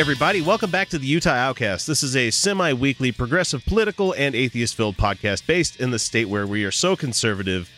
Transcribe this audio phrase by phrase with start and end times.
[0.00, 1.86] Everybody, welcome back to the Utah Outcast.
[1.86, 6.24] This is a semi weekly progressive political and atheist filled podcast based in the state
[6.24, 7.70] where we are so conservative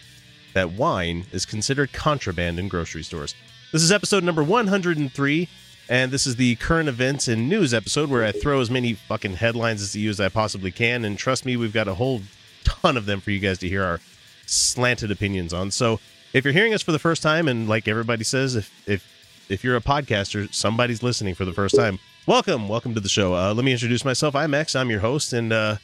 [0.54, 3.34] that wine is considered contraband in grocery stores.
[3.72, 5.48] This is episode number 103,
[5.88, 9.34] and this is the current events and news episode where I throw as many fucking
[9.34, 11.04] headlines as you as I possibly can.
[11.04, 12.20] And trust me, we've got a whole
[12.62, 13.98] ton of them for you guys to hear our
[14.46, 15.72] slanted opinions on.
[15.72, 15.98] So
[16.32, 19.08] if you're hearing us for the first time, and like everybody says, if, if
[19.48, 21.98] if you're a podcaster, somebody's listening for the first time.
[22.24, 23.34] Welcome, welcome to the show.
[23.34, 24.36] Uh, let me introduce myself.
[24.36, 24.76] I'm X.
[24.76, 25.76] I'm your host, and uh,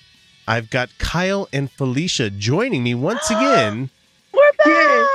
[0.46, 3.90] I've got Kyle and Felicia joining me once again.
[4.32, 4.66] We're back.
[4.66, 5.06] Yay.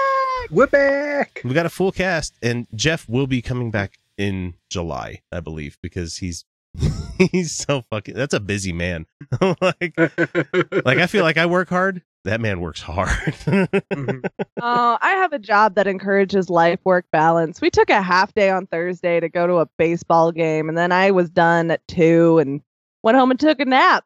[0.52, 1.40] We're back.
[1.46, 5.78] We got a full cast, and Jeff will be coming back in July, I believe,
[5.82, 6.44] because he's
[7.32, 8.16] he's so fucking.
[8.16, 9.06] That's a busy man.
[9.62, 12.02] like, like I feel like I work hard.
[12.26, 13.10] That man works hard.
[13.10, 14.26] Mhm.
[14.62, 17.60] Oh, I have a job that encourages life work balance.
[17.60, 20.92] We took a half day on Thursday to go to a baseball game, and then
[20.94, 22.62] I was done at two and
[23.04, 24.06] went home and took a nap.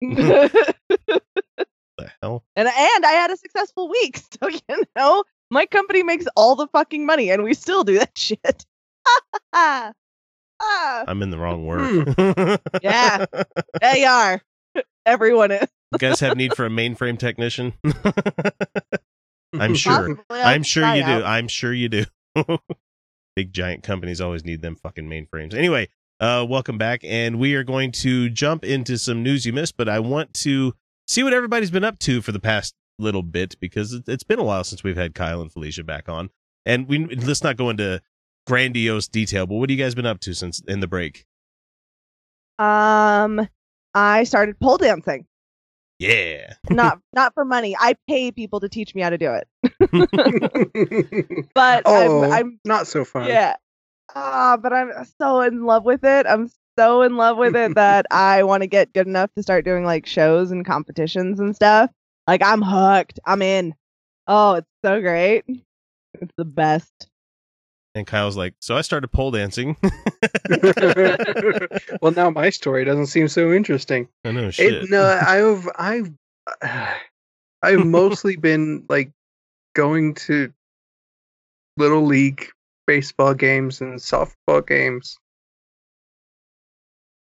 [0.00, 0.16] and
[0.96, 1.20] the
[2.22, 2.44] hell?
[2.56, 4.20] and I had a successful week.
[4.42, 8.12] So you know, my company makes all the fucking money, and we still do that
[8.16, 8.64] shit.
[9.52, 9.92] ah,
[10.62, 12.14] I'm in the wrong word.
[12.82, 13.26] Yeah.
[13.82, 14.40] they are.
[15.04, 15.68] Everyone is.
[15.92, 17.72] You guys have need for a mainframe technician?
[19.58, 20.14] I'm sure.
[20.14, 21.24] Possibly, I'll I'm sure try you do.
[21.24, 22.04] I'm sure you do.
[23.36, 25.52] Big giant companies always need them fucking mainframes.
[25.52, 25.88] Anyway,
[26.20, 29.76] uh, welcome back, and we are going to jump into some news you missed.
[29.76, 30.74] But I want to
[31.08, 34.44] see what everybody's been up to for the past little bit because it's been a
[34.44, 36.30] while since we've had Kyle and Felicia back on,
[36.64, 38.00] and we let's not go into
[38.46, 39.44] grandiose detail.
[39.46, 41.26] But what have you guys been up to since in the break?
[42.60, 43.48] Um,
[43.92, 45.26] I started pole dancing.
[46.00, 47.76] Yeah, not not for money.
[47.78, 49.46] I pay people to teach me how to do it.
[51.54, 53.28] But oh, I'm, I'm not so fun.
[53.28, 53.56] yeah.
[54.14, 54.90] Ah, but I'm
[55.20, 56.26] so in love with it.
[56.26, 59.66] I'm so in love with it that I want to get good enough to start
[59.66, 61.90] doing like shows and competitions and stuff.
[62.26, 63.20] Like I'm hooked.
[63.26, 63.74] I'm in.
[64.26, 65.44] Oh, it's so great.
[66.14, 67.09] It's the best.
[67.94, 69.76] And Kyle's like, so I started pole dancing.
[72.00, 74.08] well, now my story doesn't seem so interesting.
[74.24, 74.84] I know shit.
[74.84, 76.12] It, no, I've I've
[77.62, 79.10] I've mostly been like
[79.74, 80.52] going to
[81.76, 82.48] little league
[82.86, 85.18] baseball games and softball games.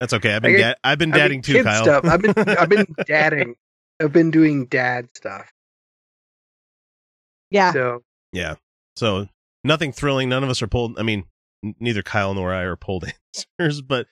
[0.01, 0.35] That's okay.
[0.35, 1.85] I've been I da- I've been I mean, dadding too, Kyle.
[1.85, 2.05] Stuff.
[2.07, 3.55] I've been I've been dadding.
[4.01, 5.53] I've been doing dad stuff.
[7.51, 7.73] Yeah.
[7.73, 8.55] So Yeah.
[8.97, 9.29] So
[9.65, 10.29] nothing thrilling.
[10.29, 10.95] None of us are pole.
[10.99, 11.25] I mean,
[11.79, 14.07] neither Kyle nor I are pole dancers, but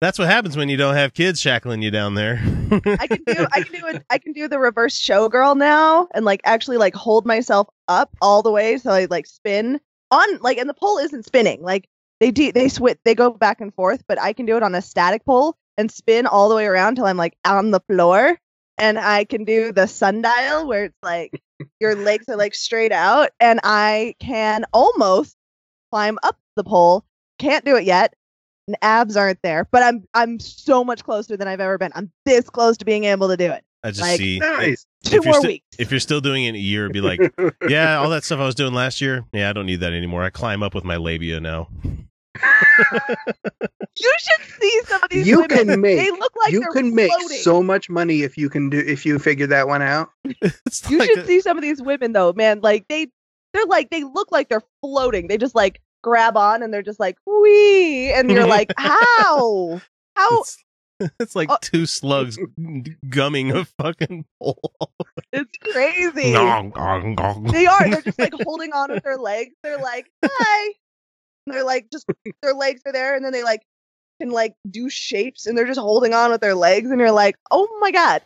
[0.00, 2.40] that's what happens when you don't have kids shackling you down there.
[2.70, 6.24] I can do I can do it I can do the reverse showgirl now and
[6.24, 10.58] like actually like hold myself up all the way so I like spin on like
[10.58, 11.62] and the pole isn't spinning.
[11.62, 11.88] Like
[12.20, 14.74] they do they switch they go back and forth, but I can do it on
[14.74, 18.38] a static pole and spin all the way around till I'm like on the floor.
[18.78, 21.42] And I can do the sundial where it's like
[21.80, 25.36] your legs are like straight out and I can almost
[25.90, 27.04] climb up the pole.
[27.38, 28.14] Can't do it yet.
[28.66, 31.90] And abs aren't there, but I'm I'm so much closer than I've ever been.
[31.94, 33.64] I'm this close to being able to do it.
[33.82, 34.38] I just Like- see.
[34.40, 34.84] nice.
[35.04, 35.66] Two If you're more sti- weeks.
[35.78, 37.20] If you're still doing it in a year, be like,
[37.68, 39.24] yeah, all that stuff I was doing last year.
[39.32, 40.22] Yeah, I don't need that anymore.
[40.24, 41.68] I climb up with my labia now.
[44.00, 45.66] You should see some of these You women.
[45.66, 47.10] can make- They look like you they're can make
[47.42, 50.10] so much money if you can do if you figure that one out.
[50.40, 52.60] It's You like should a- see some of these women though, man.
[52.62, 53.08] Like they,
[53.52, 55.26] they're like they look like they're floating.
[55.26, 59.80] They just like grab on and they're just like wee, and you're like, how?
[60.14, 60.64] How It's,
[61.18, 61.58] it's like Oh.
[61.60, 62.38] two slugs
[63.08, 64.72] gumming a fucking pole.
[65.32, 66.32] it's crazy.
[66.34, 67.44] Gong, gong, gong.
[67.44, 67.88] They are.
[67.90, 69.54] They're just like holding on with their legs.
[69.64, 70.72] They're like, hi.
[71.48, 72.06] And they're like, just
[72.42, 73.62] their legs are there, and then they like
[74.20, 77.36] can like do shapes, and they're just holding on with their legs, and you're like,
[77.50, 78.22] oh my god.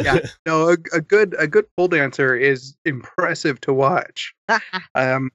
[0.00, 0.20] Yeah.
[0.46, 4.34] No, a, a good a good pole dancer is impressive to watch.
[4.94, 5.30] Um,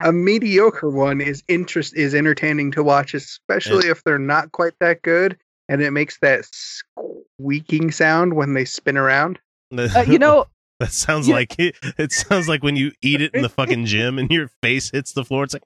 [0.00, 5.02] a mediocre one is interest is entertaining to watch, especially if they're not quite that
[5.02, 9.38] good, and it makes that squeaking sound when they spin around.
[9.72, 10.46] Uh, you know,
[10.82, 13.86] that sounds you- like it, it sounds like when you eat it in the fucking
[13.86, 15.44] gym and your face hits the floor.
[15.44, 15.64] It's like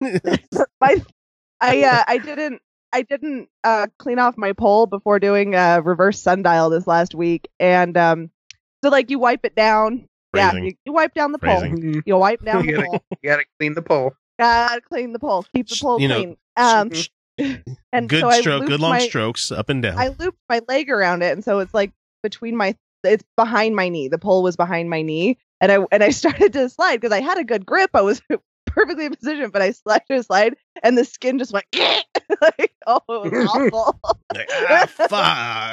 [0.80, 1.02] my
[1.60, 2.60] I uh, I didn't
[2.92, 7.48] I didn't uh, clean off my pole before doing uh, reverse sundial this last week,
[7.58, 8.30] and um,
[8.82, 10.06] so like you wipe it down.
[10.34, 11.76] Yeah, you, you wipe down the Phrasing.
[11.76, 11.80] pole.
[11.94, 12.02] Mhm.
[12.06, 13.04] You wipe down You the gotta- pole.
[13.22, 14.14] You gotta clean the pole.
[14.38, 15.44] Gotta clean the pole.
[15.54, 16.36] Keep the pole you know, clean.
[16.56, 16.90] Um,
[17.92, 19.96] and good so stroke, good long my, strokes up and down.
[19.98, 21.92] I looped my leg around it, and so it's like
[22.22, 22.74] between my
[23.12, 24.08] it's behind my knee.
[24.08, 27.20] The pole was behind my knee, and I and I started to slide because I
[27.20, 27.90] had a good grip.
[27.94, 28.22] I was
[28.66, 31.66] perfectly in position, but I slid to slide, and the skin just went
[32.40, 34.00] like oh, it was awful.
[34.34, 35.10] Like, ah, fuck.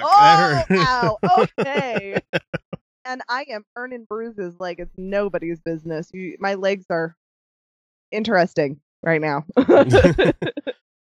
[0.06, 0.80] Oh, hurt.
[0.80, 1.18] ow,
[1.60, 2.18] okay.
[3.06, 6.10] and I am earning bruises like it's nobody's business.
[6.14, 7.16] You, my legs are
[8.12, 9.46] interesting right now.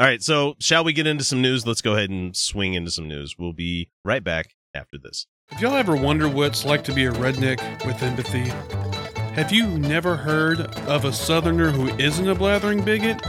[0.00, 1.66] All right, so shall we get into some news?
[1.66, 3.36] Let's go ahead and swing into some news.
[3.36, 5.26] We'll be right back after this.
[5.50, 8.50] Have y'all ever wondered what it's like to be a redneck with empathy?
[9.32, 13.20] Have you never heard of a southerner who isn't a blathering bigot?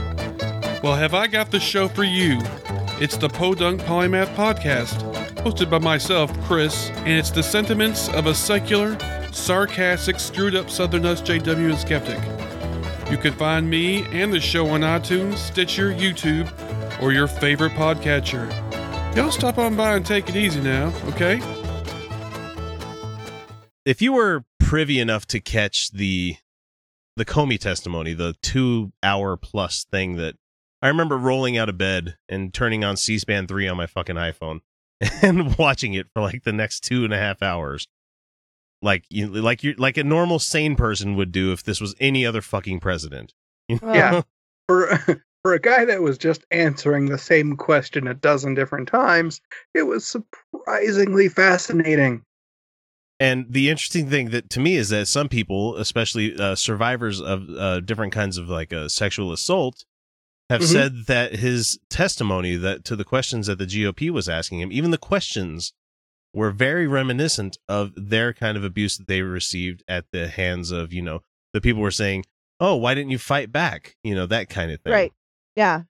[0.82, 2.38] Well, have I got the show for you?
[3.00, 5.02] It's the Podunk Polymath Podcast,
[5.36, 8.98] hosted by myself, Chris, and it's the sentiments of a secular,
[9.32, 12.20] sarcastic, screwed up southern SJW and skeptic.
[13.10, 16.52] You can find me and the show on iTunes, Stitcher, YouTube,
[17.02, 18.46] or your favorite podcatcher.
[19.16, 21.40] Y'all stop on by and take it easy now, okay?
[23.84, 26.36] If you were privy enough to catch the
[27.16, 30.36] the Comey testimony, the two hour plus thing that
[30.80, 34.60] I remember rolling out of bed and turning on C-SPAN three on my fucking iPhone
[35.22, 37.88] and watching it for like the next two and a half hours,
[38.82, 42.24] like you like you like a normal sane person would do if this was any
[42.24, 43.34] other fucking president.
[43.68, 43.92] You know?
[43.92, 44.22] Yeah.
[44.68, 44.96] For
[45.42, 49.40] for a guy that was just answering the same question a dozen different times,
[49.74, 52.22] it was surprisingly fascinating.
[53.20, 57.48] And the interesting thing that to me is that some people, especially uh, survivors of
[57.50, 59.84] uh, different kinds of like uh, sexual assault,
[60.48, 60.72] have Mhm.
[60.72, 64.90] said that his testimony that to the questions that the GOP was asking him, even
[64.90, 65.74] the questions
[66.32, 70.92] were very reminiscent of their kind of abuse that they received at the hands of,
[70.92, 71.20] you know,
[71.52, 72.24] the people were saying,
[72.58, 74.92] "Oh, why didn't you fight back?" You know, that kind of thing.
[74.92, 75.12] right.
[75.56, 75.82] Yeah.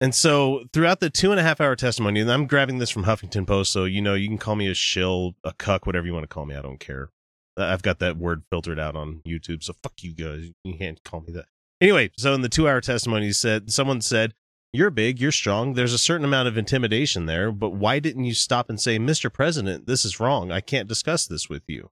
[0.00, 3.04] And so throughout the two and a half hour testimony, and I'm grabbing this from
[3.04, 6.12] Huffington Post, so you know you can call me a shill, a cuck, whatever you
[6.12, 6.54] want to call me.
[6.54, 7.10] I don't care.
[7.56, 10.50] I've got that word filtered out on YouTube, so fuck you guys.
[10.64, 11.46] You can't call me that.
[11.80, 14.34] Anyway, so in the two hour testimony, said someone said,
[14.72, 15.72] "You're big, you're strong.
[15.72, 19.32] There's a certain amount of intimidation there, but why didn't you stop and say, Mr.
[19.32, 20.52] President, this is wrong.
[20.52, 21.90] I can't discuss this with you."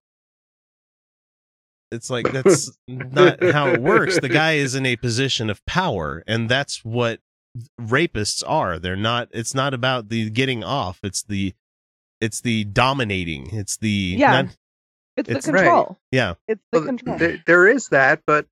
[1.91, 4.19] It's like that's not how it works.
[4.19, 7.21] The guy is in a position of power, and that's what
[7.79, 8.79] rapists are.
[8.79, 9.29] They're not.
[9.31, 10.99] It's not about the getting off.
[11.03, 11.53] It's the,
[12.21, 13.49] it's the dominating.
[13.55, 14.31] It's the Yeah.
[14.43, 14.57] not-
[15.17, 15.63] It's, It's- the Right.
[15.63, 15.97] control.
[16.11, 16.33] yeah.
[16.47, 17.17] It's the Well, control.
[17.17, 18.47] there, there is that, but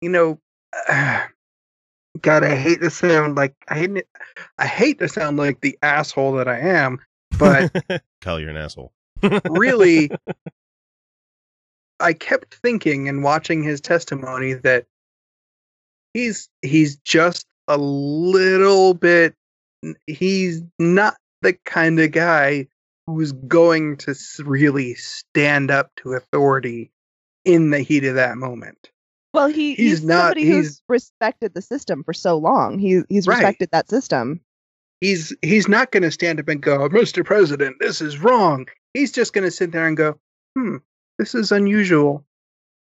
[0.00, 0.40] you know,
[2.20, 4.04] God, I hate to sound like I hate
[4.58, 6.98] I hate to sound like the asshole that I am,
[7.38, 7.70] but
[8.22, 8.92] Kyle, you're an asshole.
[9.50, 10.10] really,
[12.00, 14.86] I kept thinking and watching his testimony that
[16.14, 19.34] he's he's just a little bit.
[20.06, 22.66] He's not the kind of guy
[23.06, 26.90] who's going to really stand up to authority
[27.44, 28.90] in the heat of that moment.
[29.32, 32.78] well, he, he's he's, not- somebody he's- who's respected the system for so long.
[32.78, 33.36] He he's Right.
[33.36, 34.40] respected that system.
[35.00, 37.24] He's he's not going to stand up and go, "Mr.
[37.24, 40.18] President, this is wrong." He's just going to sit there and go,
[40.56, 40.78] "Hmm,
[41.20, 42.24] this is unusual."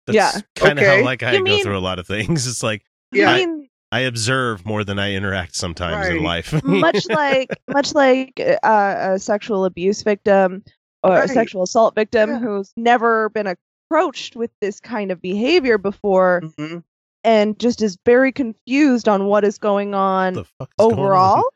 [0.07, 0.41] That's Yeah.
[0.55, 0.99] kind of Okay.
[1.01, 2.47] how like I You go mean- through a lot of things.
[2.47, 3.31] It's like Yeah.
[3.31, 3.64] I mean,
[3.95, 6.53] I observe more than I interact sometimes in life.
[6.65, 10.65] much like much like uh, a sexual abuse victim
[11.05, 12.39] or a sexual assault victim Yeah.
[12.41, 16.83] who's never been approached with this kind of behavior before Mhm.
[17.23, 20.99] and just is very confused on what is going on the fuck is going on?
[21.01, 21.45] overall.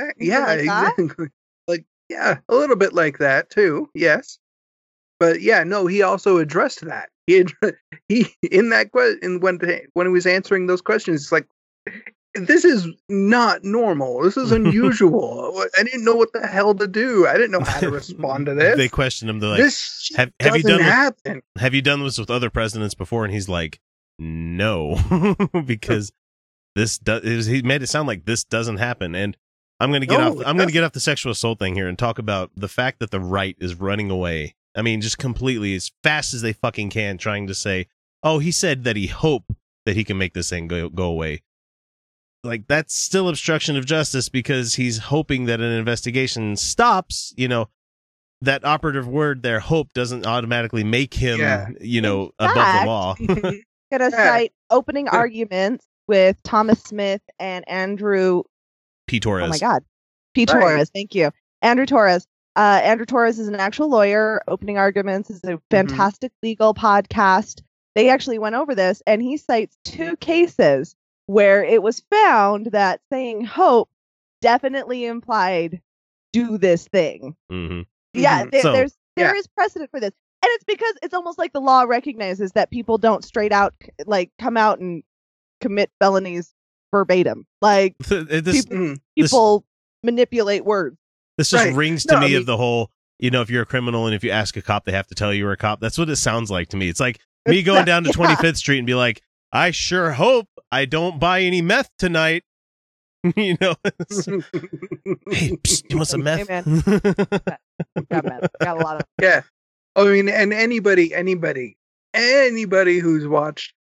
[0.00, 0.94] Uh, Yeah, like that?
[0.98, 1.26] exactly.
[1.68, 3.88] Like yeah, a little bit like that too.
[3.94, 4.38] Yes,
[5.20, 7.08] but yeah, no, he also addressed that.
[7.26, 7.44] He
[8.08, 9.58] he in that question when
[9.92, 11.46] when he was answering those questions, it's like
[12.34, 14.22] this is not normal.
[14.22, 15.64] This is unusual.
[15.78, 17.26] I didn't know what the hell to do.
[17.26, 18.76] I didn't know how to respond to this.
[18.76, 19.38] they question him.
[19.40, 21.42] They're like, this have- have you done with- happen.
[21.58, 23.80] "Have you done this with other presidents before?" And he's like,
[24.18, 24.98] "No,"
[25.66, 26.12] because
[26.74, 27.46] this does.
[27.46, 29.14] He made it sound like this doesn't happen.
[29.14, 29.36] And
[29.80, 30.46] I'm going to get No, off.
[30.46, 33.00] I'm going to get off the sexual assault thing here and talk about the fact
[33.00, 34.54] that the right is running away.
[34.74, 37.88] I mean, just completely as fast as they fucking can, trying to say,
[38.22, 39.50] "Oh, he said that he hoped
[39.84, 41.42] that he can make this thing go go away."
[42.44, 47.32] Like that's still obstruction of justice because he's hoping that an investigation stops.
[47.36, 47.68] You know,
[48.40, 51.68] that operative word there, hope, doesn't automatically make him, Yeah.
[51.80, 53.14] you know, In above fact- the law.
[53.92, 54.10] Gonna Yeah.
[54.10, 55.16] cite opening Yeah.
[55.16, 58.42] arguments with Thomas Smith and Andrew
[59.06, 59.20] P.
[59.20, 59.44] Torrez.
[59.44, 59.84] Oh my God.
[60.34, 60.44] P.
[60.48, 60.62] Right.
[60.62, 60.90] Torrez.
[60.92, 61.30] Thank you.
[61.60, 62.26] Andrew Torrez.
[62.56, 64.42] Uh, Andrew Torrez is an actual lawyer.
[64.48, 67.62] Opening Arguments is a fantastic legal podcast.
[67.94, 70.96] They actually went over this, and he cites two cases
[71.32, 73.88] where it was found that saying hope
[74.40, 75.80] definitely implied
[76.32, 77.34] do this thing.
[77.50, 77.80] hmm
[78.14, 78.50] Yeah, Mhm.
[78.50, 79.38] there, So- there's there Yeah.
[79.40, 80.12] is precedent for this,
[80.42, 83.74] and it's because it's almost like the law recognizes that people don't straight out
[84.06, 85.02] like come out and
[85.60, 86.54] commit felonies
[86.94, 87.46] verbatim.
[87.60, 89.00] Like This People- Mhm.
[89.16, 89.64] This- people
[90.02, 90.96] manipulate words.
[91.38, 91.74] this just Right.
[91.74, 92.90] rings to No, I me of the whole.
[93.18, 95.14] You know, if you're a criminal and if you ask a cop, they have to
[95.14, 95.80] tell you you're a cop.
[95.80, 96.88] That's what it sounds like to me.
[96.88, 98.12] It's like me going down to yeah.
[98.14, 102.44] 25th Street and be like, "I sure hope I don't buy any meth tonight."
[103.36, 104.24] you know, it's-
[105.30, 106.46] hey, psst, you want some meth?
[108.10, 108.48] Got, mad.
[108.60, 109.42] Got a lot of yeah.
[109.94, 111.76] I mean, and anybody, anybody,
[112.14, 113.74] anybody who's watched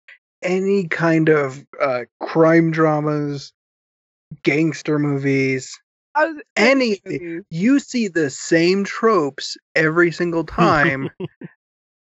[0.43, 3.53] any kind of uh, crime dramas,
[4.43, 5.79] gangster movies,
[6.13, 7.45] I was, Anything.
[7.49, 11.09] you see the same tropes every single time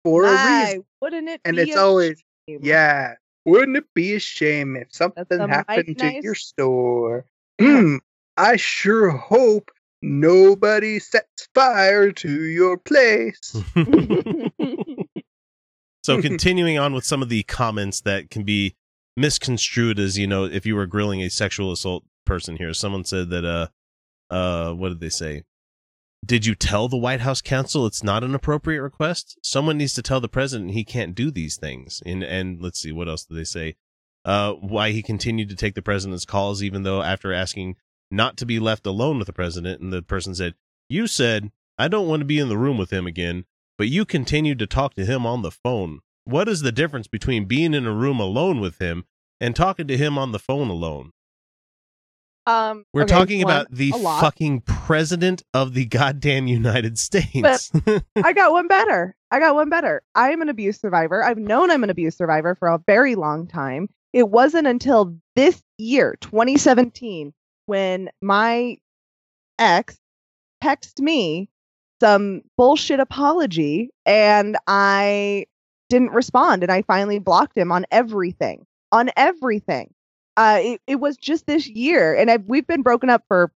[0.03, 0.31] for a
[0.65, 0.83] reason.
[1.01, 1.41] wouldn't it?
[1.45, 2.59] And be it's a always, shame?
[2.61, 3.13] yeah.
[3.45, 7.25] Wouldn't it be a shame if something happened to nice- your store?
[7.59, 7.97] Hmm.
[8.35, 9.69] I sure hope
[10.01, 13.55] nobody sets fire to your place.
[16.03, 18.75] So continuing on with some of the comments that can be
[19.15, 22.73] misconstrued as, you know, if you were grilling a sexual assault person here.
[22.73, 23.67] Someone said that uh
[24.29, 25.43] uh what did they say?
[26.23, 29.37] Did you tell the White House counsel it's not an appropriate request?
[29.43, 32.01] Someone needs to tell the president he can't do these things.
[32.05, 33.75] And and let's see what else did they say?
[34.23, 37.75] Uh why he continued to take the president's calls even though after asking
[38.09, 40.55] not to be left alone with the president and the person said,
[40.87, 43.45] "You said I don't want to be in the room with him again."
[43.77, 45.99] but you continued to talk to him on the phone.
[46.25, 49.05] What is the difference between being in a room alone with him
[49.41, 51.11] and talking to him on the phone alone?
[52.45, 57.71] Um, We're okay, talking one, about the fucking president of the goddamn United States.
[58.23, 59.15] I got one better.
[59.31, 60.01] I got one better.
[60.15, 61.23] I am an abuse survivor.
[61.23, 63.89] I've known I'm an abuse survivor for a very long time.
[64.11, 67.33] It wasn't until this year, 2017,
[67.65, 68.77] when my
[69.57, 69.97] ex
[70.63, 71.49] texted me
[71.99, 75.45] some bullshit apology and I
[75.89, 78.65] didn't respond and I finally blocked him on everything.
[78.91, 79.93] On everything.
[80.37, 83.51] Uh it, it was just this year and I've, we've been broken up for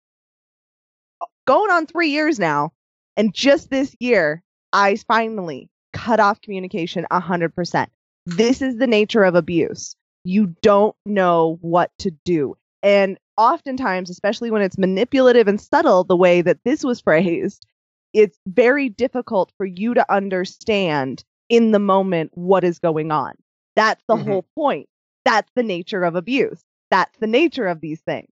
[1.48, 2.72] going on 3 years now
[3.18, 4.42] and just this year
[4.74, 7.88] I finally cut off communication 100%.
[8.26, 9.96] This is the nature of abuse.
[10.26, 12.56] You don't know what to do.
[12.84, 17.66] And oftentimes, especially when it's manipulative and subtle, the way that this was phrased,
[18.14, 23.36] it's very difficult for you to understand in the moment what is going on.
[23.76, 24.26] That's the Mhm.
[24.26, 24.90] whole point.
[25.26, 26.64] That's the nature of abuse.
[26.92, 28.32] That's the nature of these things.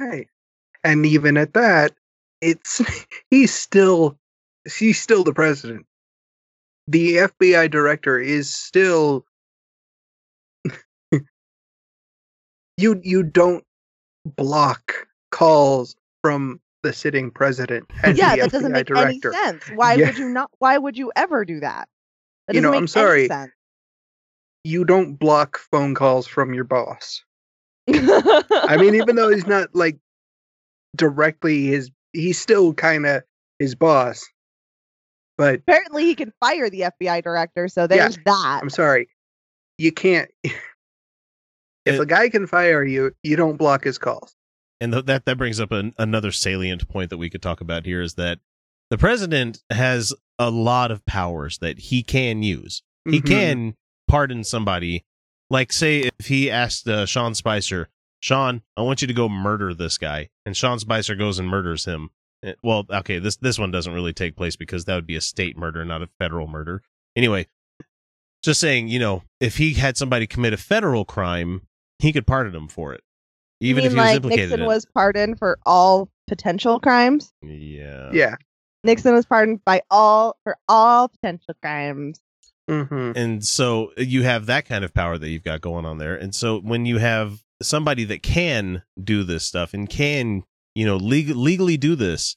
[0.00, 0.28] Right.
[0.82, 1.92] And even at that,
[2.40, 2.82] it's
[3.30, 4.18] he's still
[4.76, 5.86] he's still the president.
[6.88, 9.24] The FBI director is still
[12.76, 13.64] you you don't
[14.36, 19.34] block calls from the sitting president yeah, that doesn't make director.
[19.34, 19.64] any sense.
[19.74, 20.06] Why Yeah.
[20.06, 20.50] would you not?
[20.58, 21.88] Why would you ever do that?
[22.46, 23.28] That You know, I'm sorry.
[24.64, 24.72] Any sense.
[24.72, 27.22] You don't block phone calls from your boss.
[27.88, 29.98] I mean, even though he's not like
[30.96, 33.22] directly his, he's still kind of
[33.58, 34.24] his boss.
[35.36, 38.58] But apparently he can fire the FBI director, so there's that.
[38.62, 39.08] I'm sorry,
[39.78, 40.30] you can't.
[41.86, 44.34] If It- a guy can fire you, you don't block his calls.
[44.80, 47.84] and th- that that brings up an, another salient point that we could talk about
[47.84, 48.38] here is that
[48.88, 52.82] the president has a lot of powers that he can use.
[53.04, 53.26] He Mhm.
[53.26, 53.76] can
[54.08, 55.04] pardon somebody.
[55.50, 57.88] Like, say, if he asked uh, Sean Spicer,
[58.20, 61.84] Sean, I want you to go murder this guy, and Sean Spicer goes and murders
[61.84, 62.10] him.
[62.42, 65.20] Eh, Well, okay, this this one doesn't really take place because that would be a
[65.20, 66.82] state murder, not a federal murder.
[67.16, 67.46] Anyway,
[68.42, 71.62] just saying, you know, if he had somebody commit a federal crime,
[71.98, 73.02] he could pardon him for it.
[73.60, 74.68] even you if mean he was like implicated Nixon in it.
[74.68, 77.32] was pardoned for all potential crimes?
[77.42, 78.10] Yeah.
[78.12, 78.34] yeah.
[78.84, 82.20] Nixon was pardoned by all for all potential crimes.
[82.68, 86.14] Hmm And so you have that kind of power that you've got going on there.
[86.16, 90.44] And so when you have somebody that can do this stuff and can,
[90.74, 92.36] you know, leg- legally do this,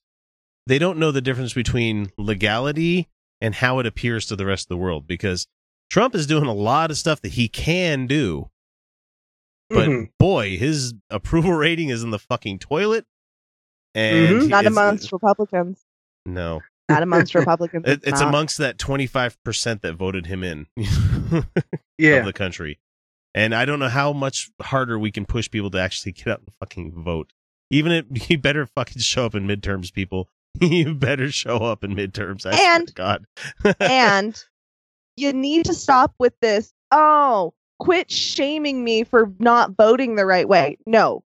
[0.65, 3.07] they don't know the difference between legality
[3.39, 5.48] and how it appears to the rest of the world because
[5.89, 8.50] Trump is doing a lot of stuff that he can do.
[9.69, 10.10] But Mhm.
[10.19, 13.05] boy, his approval rating is in the fucking toilet.
[13.96, 14.50] And Mhm.
[14.50, 15.86] Not amongst Republicans.
[16.25, 16.62] No.
[16.89, 17.86] Not amongst Republicans.
[17.88, 18.29] It, it's not.
[18.29, 20.67] amongst that 25% that voted him in.
[21.98, 22.17] Yeah.
[22.17, 22.79] of the country.
[23.34, 26.39] And I don't know how much harder we can push people to actually get out
[26.39, 27.34] and fucking vote.
[27.72, 30.29] Even if you better fucking show up in midterms, people.
[30.62, 32.46] you better show up in midterms.
[32.46, 33.25] I And- God.
[33.79, 34.41] and
[35.17, 36.72] you need to stop with this.
[36.91, 40.77] Oh, quit shaming me for not voting the right way.
[40.86, 41.24] No,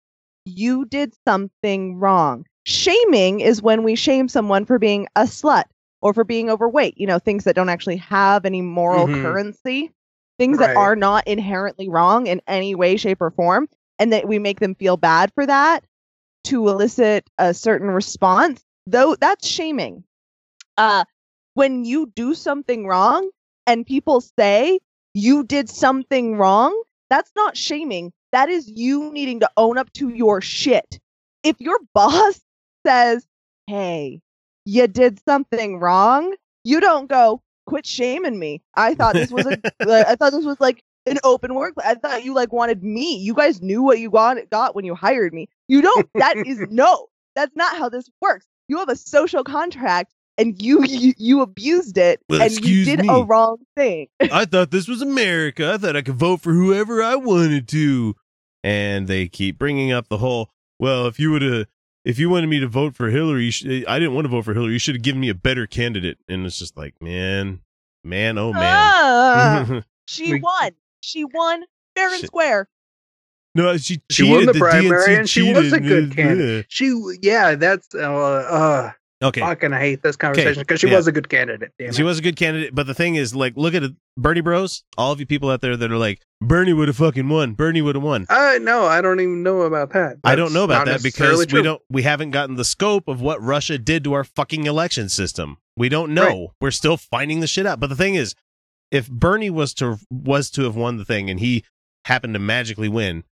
[0.45, 2.45] you did something wrong.
[2.69, 5.65] Shaming is when we shame someone for being a slut
[6.03, 9.23] or for being overweight, you know, things that don't actually have any moral Mhm.
[9.23, 9.91] currency,
[10.39, 10.75] things Right.
[10.75, 14.61] that are not inherently wrong in any way, shape, or form, and that we make
[14.61, 15.87] them feel bad for that
[16.45, 18.63] to elicit a certain response.
[18.87, 20.05] Though that's shaming.
[20.77, 21.07] Uh,
[21.55, 23.31] when you do something wrong
[23.67, 24.79] and people say
[25.15, 28.13] you did something wrong, that's not shaming.
[28.33, 31.01] That is you needing to own up to your shit.
[31.43, 32.39] If your boss
[32.87, 33.27] says,
[33.67, 34.21] hey,
[34.65, 38.63] you did something wrong, you don't go, quit shaming me.
[38.75, 39.59] I thought this was a,
[40.11, 41.75] I thought this was like an open work.
[41.83, 43.17] I thought you like wanted me.
[43.17, 45.49] You guys knew what you got, got when you hired me.
[45.69, 48.47] You don't, that is no, that's not how this works.
[48.69, 53.01] You have a social contract and you you, you abused it Well, and you did
[53.01, 53.09] me.
[53.11, 54.09] a wrong thing.
[54.21, 55.73] I thought this was America.
[55.73, 58.15] I thought I could vote for whoever I wanted to.
[58.63, 61.67] And they keep bringing up the whole, well, if you would have,
[62.09, 64.45] if you wanted me to vote for Hillary, you sh- I didn't want to vote
[64.47, 64.73] for Hillary.
[64.73, 66.17] You should have given me a better candidate.
[66.29, 67.61] And it's just like, man,
[68.03, 68.63] man, oh man.
[68.65, 70.73] Ah, she We- won.
[71.01, 72.27] She won fair and Shit.
[72.27, 72.69] square.
[73.55, 74.55] no, she She won cheated.
[74.55, 76.67] the primary DNC and she was a good Uh, candidate.
[76.69, 79.41] She, yeah, that's uh, uh Okay.
[79.41, 80.97] fucking I hate this conversation because she yeah.
[80.97, 81.73] was a good candidate.
[81.79, 82.05] She it.
[82.05, 84.85] was a good candidate, but the thing is, like, look at it, Bernie Bros.
[84.97, 87.55] All of you people out there that are like, Bernie would have fucking won.
[87.55, 88.27] Bernie would have won.
[88.29, 90.19] Uh, no, I don't even know about that.
[90.23, 93.43] I don't know about that because we don't we haven't gotten the scope of what
[93.43, 95.59] Russia did to our fucking election system.
[95.77, 96.23] We don't know.
[96.23, 96.49] Right.
[96.61, 97.81] We're still finding the shit out.
[97.81, 98.37] But the thing is,
[98.93, 101.65] if Bernie was to was to have won the thing and he
[102.05, 103.25] happened to magically win,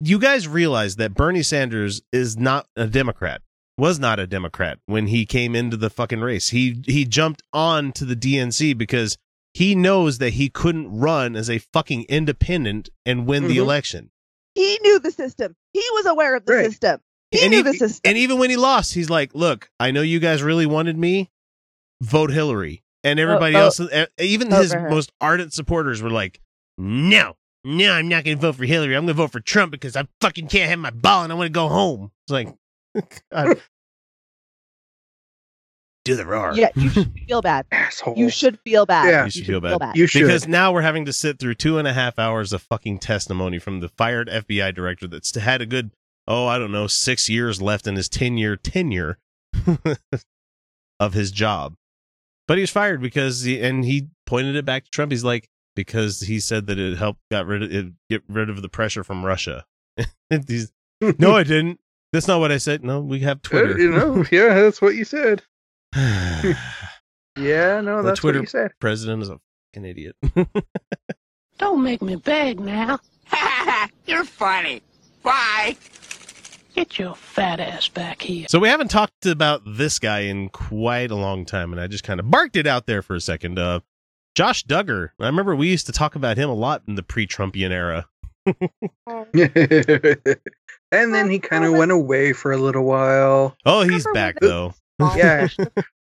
[0.00, 3.42] you guys realize that Bernie Sanders is not a Democrat.
[3.78, 6.48] Was not a Democrat when he came into the fucking race.
[6.48, 9.18] He he jumped on to the DNC because
[9.52, 13.62] he knows that he couldn't run as a fucking independent and win the Mhm.
[13.62, 14.10] election.
[14.54, 15.54] He knew the system.
[15.74, 16.66] He was aware of the Right.
[16.66, 17.00] system.
[17.30, 18.00] He And knew he- the system.
[18.04, 21.30] And even when he lost, he's like, "Look, I know you guys really wanted me.
[22.02, 24.88] Vote Hillary." And everybody vote- else, e- even his her.
[24.88, 26.40] most ardent supporters, were like,
[26.78, 28.94] "No, no, I'm not going to vote for Hillary.
[28.96, 31.36] I'm going to vote for Trump because I fucking can't have my ball and I
[31.36, 32.56] want to go home." It's like, God.
[36.06, 36.52] do the roar.
[36.54, 37.66] yeah, you should feel bad.
[37.72, 38.14] asshole.
[38.16, 39.08] You should feel bad.
[39.10, 39.24] Yeah.
[39.24, 39.96] You should feel bad.
[39.96, 40.22] You should.
[40.22, 43.58] Because now we're having to sit through two and a half hours of fucking testimony
[43.58, 45.90] from the fired FBI director that's had a good,
[46.28, 49.18] oh, I don't know, six years left in his 10 year tenure
[51.00, 51.74] of his job.
[52.46, 55.10] But he was fired because, he, and he pointed it back to Trump.
[55.10, 58.62] He's like, because he said that it helped got rid of it, get rid of
[58.62, 59.64] the pressure from Russia.
[60.46, 60.72] He's,
[61.18, 61.80] no, I didn't.
[62.12, 62.84] That's not what I said.
[62.84, 63.78] No, we have Uh, Twitter.
[63.78, 65.42] you know, yeah, that's what you said.
[67.38, 68.70] Yeah, no, The that's Twitter- what you said.
[68.80, 69.38] President is a
[69.74, 70.16] fucking idiot.
[71.58, 72.98] Don't make me beg now.
[74.06, 74.80] You're funny.
[75.22, 75.76] Bye.
[76.74, 78.46] Get your fat ass back here.
[78.48, 82.04] So we haven't talked about this guy in quite a long time, and I just
[82.04, 83.58] kind of barked it out there for a second.
[83.58, 83.80] Uh,
[84.34, 85.10] Josh Duggar.
[85.20, 88.06] I remember we used to talk about him a lot in the pre-Trumpian era.
[90.92, 93.56] and then he kind of went away for a little while.
[93.64, 94.74] Oh, he's back when- though.
[95.14, 95.48] Yeah.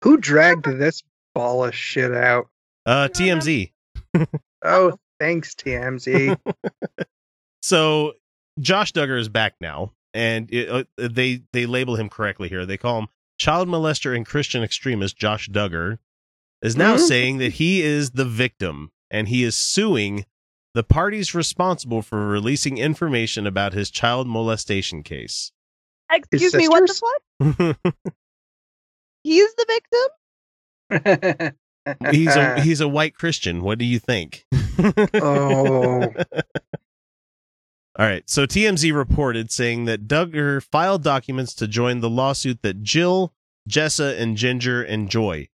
[0.03, 1.01] Who dragged this
[1.33, 2.47] ball of shit out?
[2.85, 3.71] Uh, TMZ.
[4.63, 6.37] Oh, thanks, TMZ.
[7.63, 8.13] So
[8.59, 12.65] Josh Duggar is back now, and it, uh, they they label him correctly here.
[12.65, 15.15] They call him child molester and Christian extremist.
[15.15, 15.99] Josh Duggar
[16.63, 17.07] is now Mhm.
[17.07, 20.25] saying that he is the victim, and he is suing
[20.73, 25.51] the parties responsible for releasing information about his child molestation case.
[26.11, 27.77] Excuse me, what the fuck?
[29.23, 29.81] He's the
[30.89, 31.53] victim?
[32.11, 33.61] he's a he's a white Christian.
[33.61, 34.45] What do you think?
[35.13, 36.11] oh,
[37.97, 38.29] All right.
[38.29, 43.33] So TMZ reported saying that Duggar filed documents to join the lawsuit that Jill,
[43.69, 45.49] Jessa, and Jinger and Joy.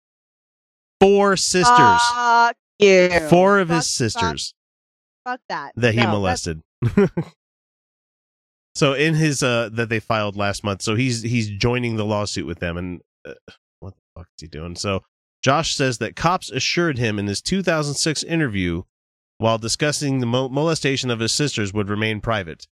[0.99, 2.01] Four sisters.
[2.13, 3.09] Fuck you.
[3.29, 4.53] Four of his Fuck, sisters
[5.25, 5.71] Fuck, fuck that.
[5.75, 6.61] that he No, molested.
[8.75, 12.45] so in his uh that they filed last month, so he's he's joining the lawsuit
[12.45, 13.33] with them and uh,
[13.79, 14.75] what the fuck is he doing?
[14.75, 15.03] So
[15.41, 18.83] Josh says that cops assured him in his 2006 interview
[19.37, 22.65] while discussing the molestation of his sisters would remain private.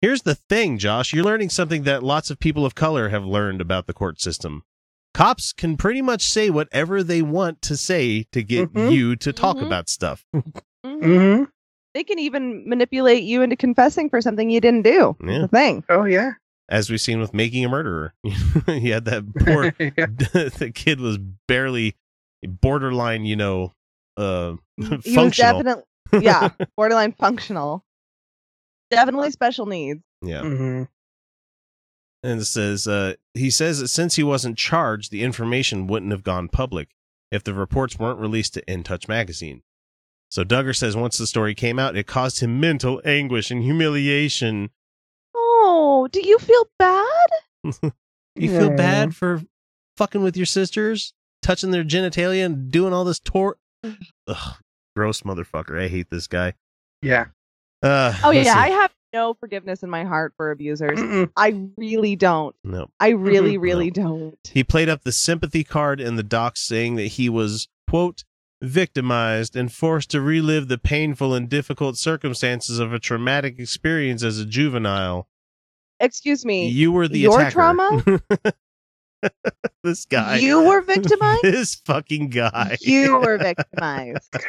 [0.00, 3.60] Here's the thing, Josh, you're learning something that lots of people of color have learned
[3.60, 4.62] about the court system.
[5.14, 8.92] Cops can pretty much say whatever they want to say to get Mhm.
[8.92, 9.66] you to talk Mhm.
[9.66, 10.24] about stuff.
[10.34, 10.52] Mhm.
[10.86, 11.44] Mm-hmm.
[11.98, 15.16] They can even manipulate you into confessing for something you didn't do.
[15.20, 15.38] Yeah.
[15.40, 15.82] The thing.
[15.88, 16.34] Oh yeah.
[16.68, 18.14] as we've seen with making a murderer.
[18.66, 20.06] he had that poor yeah.
[20.58, 21.96] the kid was barely
[22.46, 23.72] borderline, you know,
[24.16, 24.54] uh
[25.02, 25.82] He was definitely,
[26.20, 27.84] yeah, borderline functional.
[28.92, 30.00] Definitely special needs.
[30.22, 30.42] yeah.
[30.42, 30.82] hmm
[32.22, 36.22] And it says uh he says that since he wasn't charged, the information wouldn't have
[36.22, 36.90] gone public
[37.32, 39.62] if the reports weren't released to In Touch magazine.
[40.30, 44.70] So Duggar says once the story came out, it caused him mental anguish and humiliation.
[45.34, 47.28] Oh, do you feel bad?
[48.36, 49.42] You feel bad for
[49.96, 51.12] fucking with your sisters,
[51.42, 53.56] touching their genitalia and doing all this tor
[54.28, 54.54] Ugh,
[54.94, 55.82] gross motherfucker.
[55.82, 56.54] I hate this guy.
[57.02, 57.26] Yeah.
[57.82, 58.48] Uh, Oh yeah, see.
[58.50, 61.00] I have no forgiveness in my heart for abusers.
[61.00, 61.30] Mm-mm.
[61.36, 62.54] I really don't.
[62.62, 62.90] no.
[63.00, 64.38] I really, really don't.
[64.44, 68.22] He played up the sympathy card in the docs, saying that he was quote
[68.62, 74.38] victimized and forced to relive the painful and difficult circumstances of a traumatic experience as
[74.38, 75.28] a juvenile.
[76.00, 76.68] Excuse me.
[76.68, 77.52] You were the your attacker.
[77.52, 78.20] trauma?
[79.82, 80.36] this guy.
[80.36, 81.42] You were victimized.
[81.42, 82.76] this fucking guy.
[82.80, 84.34] you were victimized.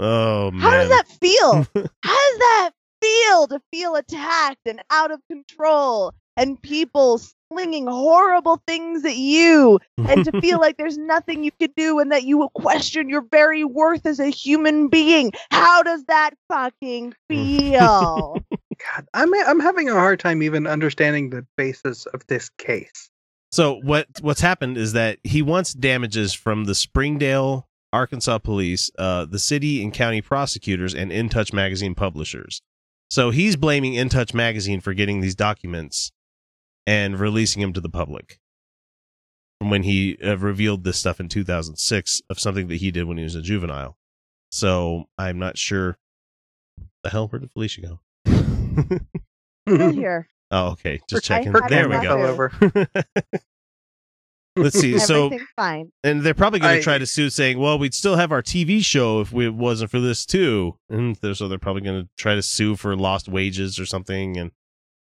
[0.00, 0.60] Oh man.
[0.60, 1.52] How does that feel?
[2.04, 2.70] How does that
[3.02, 7.20] feel to feel attacked and out of control and people
[7.52, 12.12] slinging horrible things at you and to feel like there's nothing you can do and
[12.12, 15.32] that you will question your very worth as a human being?
[15.50, 18.38] How does that fucking feel?
[18.50, 23.10] God, I'm I'm having a hard time even understanding the basis of this case.
[23.50, 29.24] So what what's happened is that he wants damages from the Springdale, Arkansas police, uh,
[29.24, 32.60] the city and county prosecutors, and In Touch magazine publishers.
[33.10, 36.12] So he's blaming In Touch magazine for getting these documents
[36.88, 38.40] and releasing him to the public.
[39.60, 43.18] From when he uh, revealed this stuff in 2006 of something that he did when
[43.18, 43.98] he was a juvenile.
[44.50, 45.98] So I'm not sure.
[47.02, 48.00] The hell, where did Felicia go?
[49.68, 50.28] Still here.
[50.50, 51.00] oh, okay.
[51.10, 51.52] Just I checking.
[51.68, 52.22] There we go.
[52.24, 52.52] over.
[54.56, 54.98] Let's see.
[54.98, 55.92] So fine.
[56.02, 58.82] and they're probably going to try to sue, saying, "Well, we'd still have our TV
[58.84, 62.08] show if we, it wasn't for this too." And they're, so they're probably going to
[62.16, 64.36] try to sue for lost wages or something.
[64.36, 64.50] And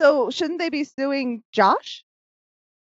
[0.05, 2.03] So shouldn't they be suing Josh?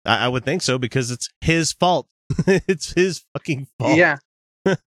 [0.05, 2.07] I, I would think so because it's his fault.
[2.47, 3.97] it's his fucking fault.
[3.99, 4.19] Yeah,
[4.65, 4.79] but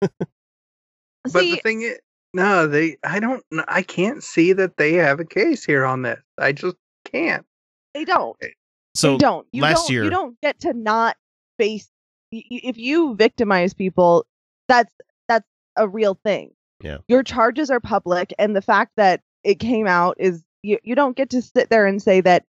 [1.28, 1.98] See, the thing is,
[2.34, 2.98] no, they.
[3.04, 3.44] I don't.
[3.68, 6.20] I can't see that they have a case here on this.
[6.38, 6.78] I just
[7.12, 7.46] can't.
[7.94, 8.38] they don't.
[8.42, 8.48] Eh,
[8.96, 9.48] so you don't.
[9.52, 11.18] You last don't, year- you don't get to not
[11.58, 11.90] face.
[12.32, 14.26] y- y- If you victimize people,
[14.70, 14.94] that's
[15.28, 16.52] that's a real thing.
[16.82, 17.00] Yeah.
[17.10, 20.80] Your charges are public, and the fact that it came out is you.
[20.84, 22.44] You don't get to sit there and say that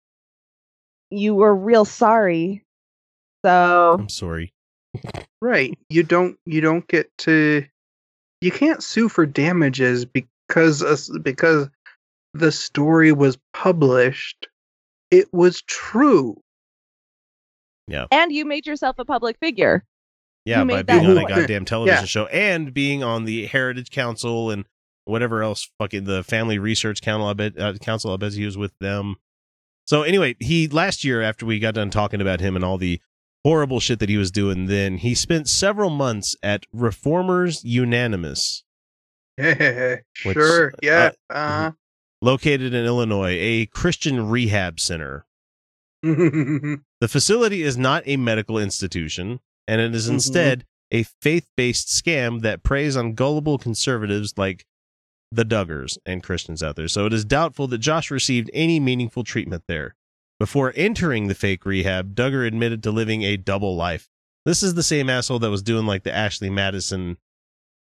[1.10, 2.63] you were real sorry.
[3.45, 4.54] So I'm sorry.
[5.41, 5.78] Right.
[5.89, 6.38] You don't.
[6.45, 7.65] You don't get to.
[8.41, 11.69] You can't sue for damages because us- because
[12.34, 14.48] the story was published.
[15.12, 16.39] It was true.
[17.88, 18.06] Yeah.
[18.12, 19.84] And you made yourself a public figure.
[20.45, 22.06] Yeah, Who by made being that on a goddamn television Yeah.
[22.06, 24.65] show and being on the Heritage Council and
[25.10, 27.28] whatever else, fucking the Family Research Council.
[27.28, 28.13] I bet, uh, Council.
[28.13, 29.15] I bet he was with them.
[29.88, 33.02] So anyway, he last year after we got done talking about him and all the
[33.43, 38.63] horrible shit that he was doing, then he spent several months at Reformers Unanimous,
[39.38, 40.74] Which, sure.
[40.84, 41.12] Yeah.
[41.30, 41.72] uh, Uh,
[42.22, 45.26] located in Illinois, a Christian rehab center.
[46.04, 50.13] The facility is not a medical institution, and it is Mhm.
[50.15, 54.65] instead a faith based scam that preys on gullible conservatives like
[55.32, 56.88] the Duggars and Christians out there.
[56.88, 59.96] So it is doubtful that Josh received any meaningful treatment there.
[60.39, 64.08] Before entering the fake rehab, Duggar admitted to living a double life.
[64.46, 67.18] This is the same asshole that was doing like the Ashley Madison.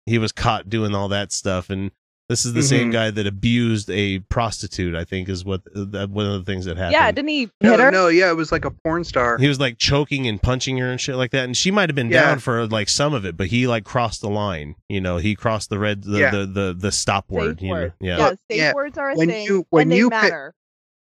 [0.07, 1.91] He was caught doing all that stuff, and
[2.31, 2.93] This is the same Mhm.
[2.93, 4.95] guy that abused a prostitute.
[4.95, 6.93] I think is what that one of the things that happened.
[6.95, 7.91] Yeah, didn't he No, hit her?
[7.91, 9.37] no, yeah, it was like a porn star.
[9.37, 11.95] he was like choking and punching her and shit like that and she might have
[11.95, 12.23] been Yeah.
[12.23, 15.35] down for like some of it but he like crossed the line you know he
[15.35, 16.31] crossed the red the Yeah.
[16.31, 17.91] the the, the stop word Safe you know?
[18.01, 20.09] yeah Yeah, Look, safe yeah, words are a when thing, you- when and they you
[20.11, 20.31] pay-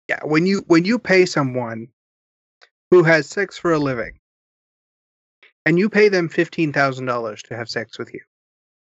[0.10, 1.88] Yeah, when you when you pay someone
[2.92, 4.20] who has sex for a living,
[5.66, 8.20] and you pay them fifteen thousand dollars to have sex with you,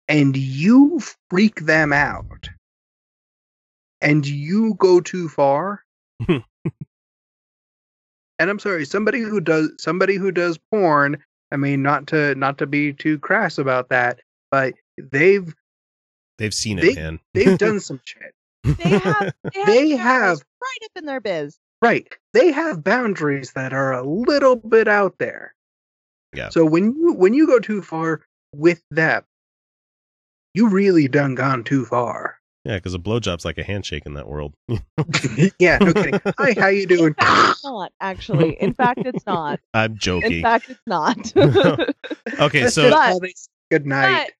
[0.09, 2.49] and you freak them out,
[4.01, 5.83] and you go too far.
[6.27, 6.43] and
[8.39, 11.23] I'm sorry, somebody who does somebody who does porn.
[11.51, 14.19] I mean, not to not to be too crass about that,
[14.51, 15.53] but they've
[16.37, 18.33] they've seen it They- man they've done some shit.
[18.63, 19.33] They have.
[19.53, 21.57] They have, They have- right up in their biz.
[21.81, 22.05] Right.
[22.33, 25.55] They have boundaries that are a little bit out there.
[26.35, 26.49] Yeah.
[26.49, 28.21] So when you when you go too far
[28.53, 29.23] with them,
[30.53, 32.37] you really done gone too far.
[32.65, 34.53] yeah because a blowjob's like a handshake in that world
[35.59, 36.19] yeah, no kidding.
[36.37, 37.07] Hi, how you doing?
[37.07, 38.53] In fact, it's not actually.
[38.61, 39.59] In fact, it's not.
[39.73, 40.33] i'm joking.
[40.33, 41.35] In fact, it's not.
[42.39, 44.31] okay so But- how they say good night.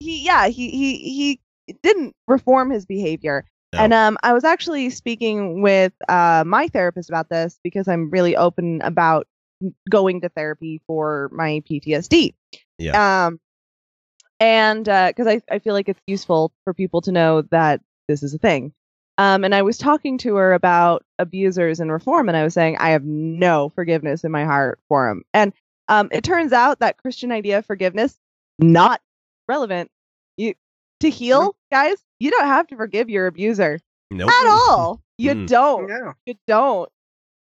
[0.00, 1.40] He, yeah, he he he
[1.82, 3.44] didn't reform his behavior.
[3.72, 3.78] No.
[3.78, 8.36] And um, I was actually speaking with uh, my therapist about this because I'm really
[8.36, 9.26] open about
[9.88, 12.34] going to therapy for my PTSD.
[12.78, 13.26] Yeah.
[13.26, 13.38] Um,
[14.42, 18.34] and because I I feel like it's useful for people to know that this is
[18.34, 18.72] a thing.
[19.18, 22.76] Um, and I was talking to her about abusers and reform, and I was saying
[22.78, 25.22] I have no forgiveness in my heart for them.
[25.32, 25.52] And
[25.88, 28.18] um, it turns out that Christian idea of forgiveness
[28.58, 29.00] not
[29.48, 29.90] relevant.
[30.36, 30.54] You
[31.00, 33.78] to heal, guys, you don't have to forgive your abuser
[34.10, 35.00] nope at all.
[35.18, 35.46] You Mm.
[35.46, 35.88] don't.
[35.88, 36.88] No, You don't.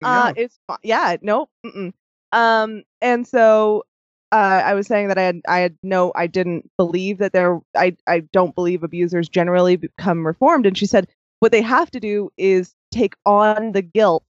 [0.03, 0.43] Uh, no.
[0.43, 1.49] it's fi- yeah, nope.
[1.65, 1.93] Mm-mm.
[2.33, 3.85] Um, and so
[4.33, 7.59] uh, I was saying that I had I had no, I didn't believe that there.
[7.77, 10.67] I I don't believe abusers generally become reformed.
[10.67, 11.09] And she said
[11.41, 14.25] what they have to do is take on the guilt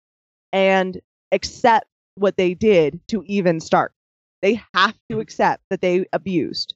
[0.53, 0.99] and
[1.31, 3.91] accept what they did to even start.
[4.41, 5.21] They have to Mhm.
[5.21, 6.75] accept that they abused.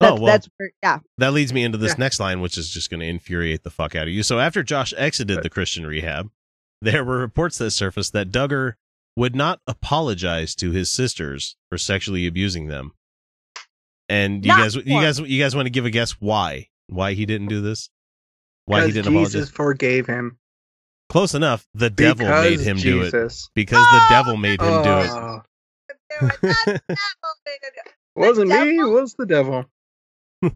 [0.00, 0.26] Oh, That's, well.
[0.32, 0.98] that's where, yeah.
[1.18, 1.96] that leads me into this Yeah.
[1.98, 4.64] next line which is just going to infuriate the fuck out of you so after
[4.64, 6.28] josh exited the christian rehab
[6.80, 8.74] there were reports that surfaced that duggar
[9.16, 12.92] would not apologize to his sisters for sexually abusing them
[14.08, 15.02] and you Not guys you one.
[15.02, 17.90] guys you guys want to give a guess why why he didn't do this
[18.64, 20.38] why he didn't Jesus apologize forgave him.
[21.08, 23.48] close enough the devil made him do it Jesus.
[23.54, 25.10] because the devil made him do it
[26.20, 26.76] Oh,
[28.14, 29.64] wasn't me, it was the devil.
[30.42, 30.52] and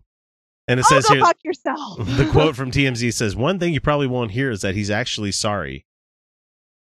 [0.68, 1.98] it Oh, says go here fuck yourself.
[1.98, 5.32] the quote from TMZ says one thing you probably won't hear is that he's actually
[5.32, 5.86] sorry.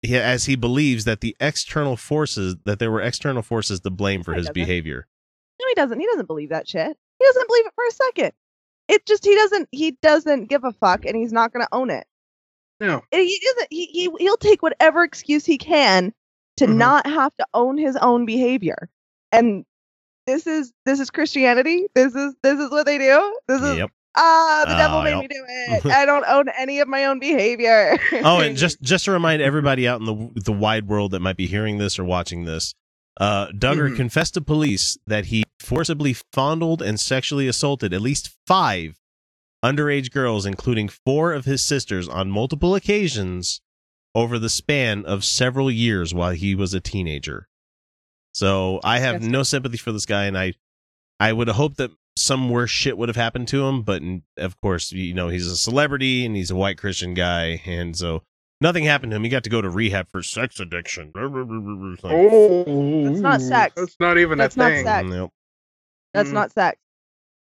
[0.08, 4.24] He, as he believes that the external forces that there were external forces to blame
[4.24, 4.54] for No, he his doesn't.
[4.54, 5.08] behavior.
[5.60, 6.00] No, he doesn't.
[6.00, 6.98] He doesn't believe that shit.
[7.20, 8.32] He doesn't believe it for a second.
[8.88, 12.06] It just he doesn't he doesn't give a fuck and he's not gonna own it.
[12.80, 13.02] No.
[13.12, 16.14] He doesn't he, he he'll take whatever excuse he can
[16.58, 16.76] to Mhm.
[16.78, 18.90] not have to own his own behavior.
[19.32, 19.66] And
[20.26, 21.88] this is this is Christianity.
[21.96, 23.40] This is this is what they do.
[23.48, 23.92] This is Yep.
[24.16, 25.20] Ah the devil Oh, made yep.
[25.22, 25.86] me do it.
[25.94, 27.98] I don't own any of my own behavior.
[28.24, 31.38] Oh, and just just to remind everybody out in the the wide world that might
[31.38, 32.74] be hearing this or watching this,
[33.20, 33.96] uh, Duggar Mhm.
[33.96, 38.96] confessed to police that he forcibly fondled and sexually assaulted at least five
[39.66, 43.60] underage girls, including four of his sisters, on multiple occasions
[44.16, 47.48] over the span of several years while he was a teenager.
[48.34, 50.54] So I have no sympathy for this guy, and I
[51.20, 54.02] I would hope that some worse shit would have happened to him, but
[54.38, 58.24] of course, you know, he's a celebrity and he's a white Christian guy, and so
[58.62, 59.24] nothing happened to him.
[59.24, 61.12] He got to go to rehab for sex addiction.
[61.16, 63.74] It's Oh, That's not sex.
[63.76, 64.86] That's not even That's a not thing.
[64.86, 65.08] sex.
[65.10, 65.32] nope.
[66.14, 66.34] That's Mm.
[66.34, 66.78] not sex.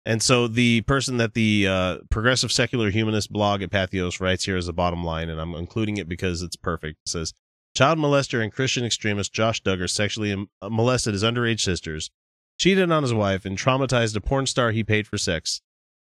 [0.05, 4.57] And so the person that the uh, progressive secular humanist blog at Patheos writes here
[4.57, 6.99] as a bottom line, and I'm including it because it's perfect.
[7.05, 7.33] It says,
[7.75, 12.11] Child molester and Christian extremist Josh Duggar sexually molested his underage sisters,
[12.57, 15.61] cheated on his wife, and traumatized a porn star he paid for sex.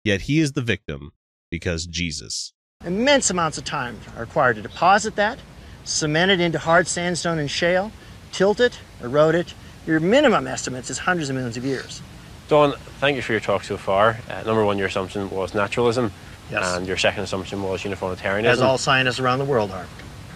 [0.04, 1.12] Yet he is the victim
[1.50, 2.52] because Jesus.
[2.84, 5.38] Immense amounts of time are required to deposit that,
[5.84, 7.92] cement it into hard sandstone and shale,
[8.32, 9.54] tilt it, erode it.
[9.86, 12.02] Your minimum estimates is hundreds of millions of years.
[12.48, 14.18] Don, thank you for your talk so far.
[14.28, 16.12] Uh, number one, your assumption was naturalism,
[16.50, 16.76] Yes.
[16.76, 18.52] and your second assumption was uniformitarianism.
[18.52, 19.86] As all scientists around the world are.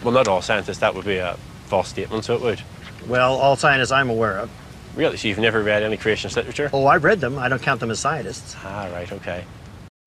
[0.02, 0.78] well, not all scientists.
[0.78, 1.34] That would be a
[1.66, 2.62] false statement, so it would.
[3.08, 4.50] Well, all scientists I'm aware of.
[4.96, 5.16] Really?
[5.18, 6.70] So you've never read any creationist literature?
[6.72, 7.38] Oh, I've read them.
[7.38, 8.56] I don't count them as scientists.
[8.64, 9.10] Ah, right.
[9.12, 9.44] Okay.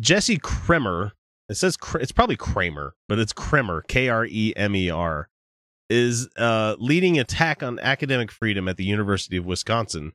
[0.01, 1.11] Jesse Kremer,
[1.47, 5.29] it says it's probably Kramer, but it's Kremer, K R E M E R,
[5.89, 10.13] is uh, leading attack on academic freedom at the University of Wisconsin.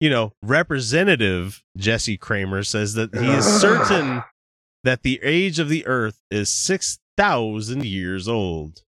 [0.00, 4.22] You know, Representative Jesse Kramer says that he is certain
[4.84, 8.82] that the age of the Earth is six thousand years old.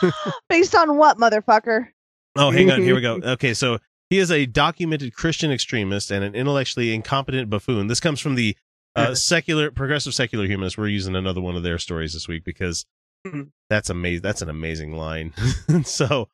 [0.48, 1.88] Based on what, motherfucker?
[2.36, 2.80] Oh, hang on.
[2.80, 3.20] Here we go.
[3.32, 3.78] Okay, so
[4.12, 7.86] he is a documented Christian extremist and an intellectually incompetent buffoon.
[7.86, 8.54] This comes from the
[8.94, 10.76] uh, secular, progressive secular humanist.
[10.76, 12.84] We're using another one of their stories this week because
[13.26, 13.52] Mhm.
[13.70, 14.20] that's amazing.
[14.22, 15.32] That's an amazing line.
[15.84, 16.28] so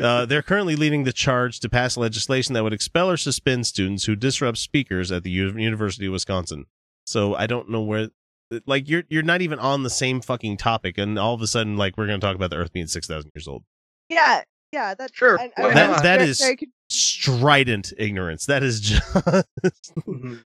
[0.00, 4.04] uh, they're currently leading the charge to pass legislation that would expel or suspend students
[4.04, 6.64] who disrupt speakers at the U- University of Wisconsin.
[7.06, 8.08] So I don't know where.
[8.66, 11.76] Like you're you're not even on the same fucking topic, and all of a sudden,
[11.76, 13.64] like we're going to talk about the Earth being six thousand years old.
[14.08, 16.02] Yeah, yeah, that's Sure, I- I why That not?
[16.02, 18.46] that very- is very con- strident ignorance.
[18.46, 19.02] That is just
[20.06, 20.44] Mhm.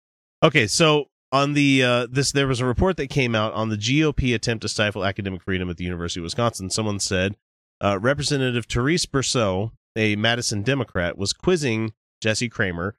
[0.43, 0.67] okay.
[0.67, 4.33] So on the uh, this, there was a report that came out on the GOP
[4.33, 6.69] attempt to stifle academic freedom at the University of Wisconsin.
[6.69, 7.35] Someone said
[7.83, 12.95] uh, Representative Therese Berceau, a Madison Democrat, was quizzing Jesse Kremer,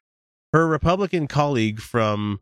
[0.53, 2.41] her Republican colleague from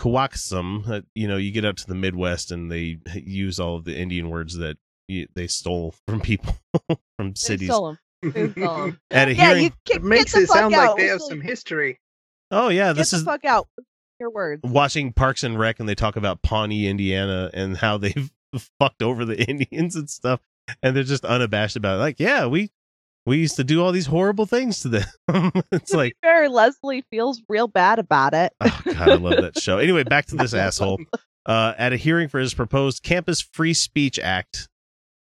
[0.00, 0.88] Kewaskum.
[0.88, 3.96] Uh, you know, you get up to the Midwest and they use all of the
[3.96, 4.78] Indian words that
[5.08, 6.56] you, they stole from people
[7.16, 7.68] from cities.
[7.68, 8.98] They stole 'em.
[9.10, 10.88] At a yeah, hearing, you kick, It makes it sound out.
[10.90, 12.00] like they have some history.
[12.50, 13.68] oh yeah, Get this the is fuck out.
[14.18, 14.62] Your words.
[14.64, 18.30] watching Parks and Rec and they talk about Pawnee, Indiana, and how they've
[18.80, 20.40] fucked over the Indians and stuff,
[20.82, 21.98] and they're just unabashed about it.
[21.98, 22.70] Like, yeah, we
[23.26, 25.04] we used to do all these horrible things to them.
[25.72, 28.52] it's To be like, fair, Leslie feels real bad about it.
[28.60, 29.78] oh god, I love that show.
[29.78, 30.98] Anyway, back to this asshole.
[31.44, 34.68] Uh, at a hearing for his proposed Campus Free Speech Act,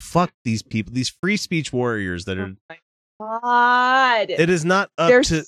[0.01, 2.57] fuck these people, these free speech warriors that are.
[3.21, 4.31] God.
[4.31, 5.45] It is not up There's to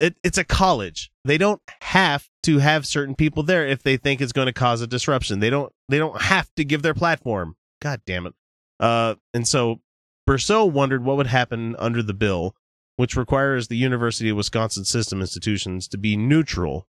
[0.00, 1.10] it, it's a college.
[1.24, 4.80] They don't have to have certain people there if they think it's going to cause
[4.80, 5.40] a disruption.
[5.40, 5.72] They don't.
[5.88, 7.56] They don't have to give their platform.
[7.80, 8.34] God damn it.
[8.78, 9.80] Uh, and so
[10.28, 12.54] Berceau wondered what would happen under the bill,
[12.96, 16.86] which requires the University of Wisconsin system institutions to be neutral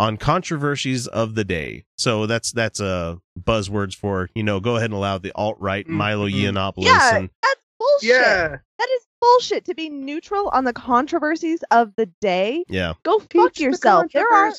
[0.00, 1.84] on controversies of the day.
[1.98, 5.86] So that's that's uh buzzwords for you know go ahead and allow the alt right
[5.86, 6.34] Milo Mhm.
[6.54, 8.08] Yiannopoulos yeah, and that's bullshit.
[8.10, 8.48] Yeah.
[8.78, 12.64] That is bullshit to be neutral on the controversies of the day.
[12.68, 14.06] yeah Go fuck Teach the yourself.
[14.14, 14.52] There are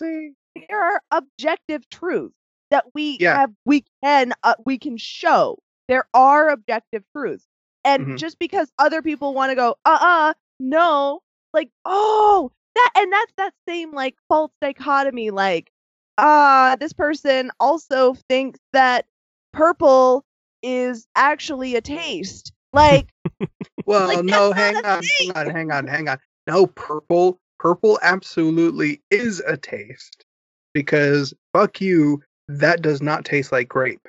[0.70, 2.36] there are objective truths
[2.70, 3.36] that we Yeah.
[3.40, 5.58] have we can uh, we can show.
[5.88, 7.46] There are objective truths.
[7.84, 8.18] And Mhm.
[8.20, 13.54] just because other people want to go, uh-uh, no, like, oh, that and that's that
[13.68, 15.72] same like false dichotomy, like,
[16.18, 19.06] uh, this person also thinks that
[19.54, 20.24] purple
[20.64, 22.52] is actually a taste.
[22.74, 23.10] Like,
[23.86, 24.84] Well, Like, no, hang on,
[25.20, 26.18] hang on, hang on, hang on.
[26.48, 30.24] No, purple, purple absolutely is a taste
[30.74, 34.08] because fuck you, that does not taste like grape.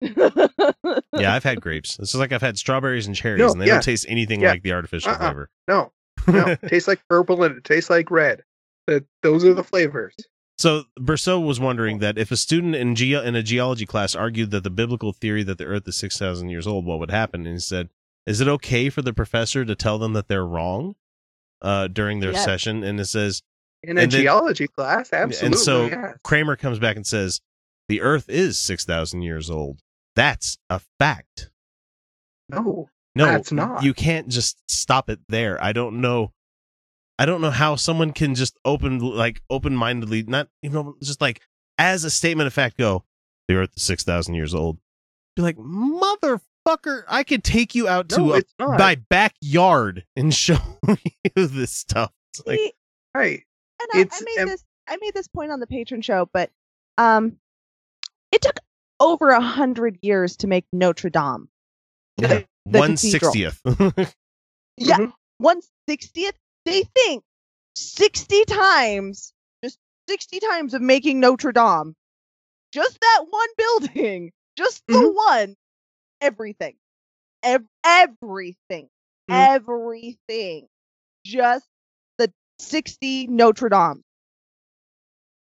[0.00, 1.98] yeah I've had grapes.
[1.98, 3.74] It's just like I've had strawberries and cherries, No, and they yeah.
[3.74, 4.50] don't taste anything Yeah.
[4.50, 5.18] like the artificial Uh-uh.
[5.18, 5.50] flavor.
[5.66, 5.92] No,
[6.26, 8.42] no, it tastes like purple and it tastes like red.
[8.86, 10.14] That those are the flavors.
[10.56, 14.50] So Berceau was wondering that if a student in ge- in a geology class argued
[14.50, 17.46] that the biblical theory that the Earth is six thousand years old, what would happen?
[17.46, 17.90] And he said,
[18.26, 20.96] "Is it okay for the professor to tell them that they're wrong
[21.62, 22.44] uh, during their Yes.
[22.44, 23.42] session?" And it says,
[23.84, 25.46] In a then- geology class, absolutely.
[25.46, 26.12] and so yeah.
[26.24, 27.40] Kremer comes back and says,
[27.88, 29.80] "The Earth is six thousand years old.
[30.16, 31.50] That's a fact."
[32.48, 33.82] No, No, That's not.
[33.82, 35.62] You can't just stop it there.
[35.62, 36.32] I don't know.
[37.18, 41.20] I don't know how someone can just open like open mindedly, not you know, just
[41.20, 41.40] like
[41.78, 43.04] as a statement of fact, go.
[43.48, 44.78] The Earth is six thousand years old.
[45.34, 47.02] Be like, motherfucker!
[47.08, 52.12] I could take you out to No, a, my backyard and show you this stuff.
[52.32, 52.72] It's like, See,
[53.16, 53.42] right.
[53.82, 56.52] and I, I made um, this I made this point on the patron show, but
[56.98, 57.36] um,
[58.30, 58.60] it took
[59.00, 61.48] over a hundred years to make Notre Dame.
[62.16, 63.60] yeah, the one sixtieth.
[64.80, 65.12] Yeah, Mhm.
[65.38, 66.36] one sixtieth.
[66.64, 67.24] They think
[67.74, 69.32] sixty times,
[69.64, 69.78] just
[70.08, 71.94] sixty times of making Notre Dame.
[72.72, 75.14] Just that one building, just the Mhm.
[75.14, 75.56] one.
[76.20, 76.76] Everything,
[77.42, 78.88] Ev- everything,
[79.28, 79.48] Mhm.
[79.56, 80.68] everything.
[81.26, 81.66] Just
[82.18, 84.02] the sixty Notre Dame.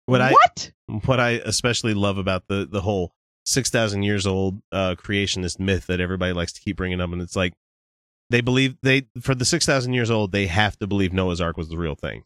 [0.07, 0.73] what I what?
[1.07, 5.87] what I especially love about the the whole six thousand years old uh, creationist myth
[5.87, 7.55] that everybody likes to keep bringing up, and it's like
[8.31, 11.57] they believe they for the six thousand years old they have to believe Noah's Ark
[11.57, 12.23] was the real thing,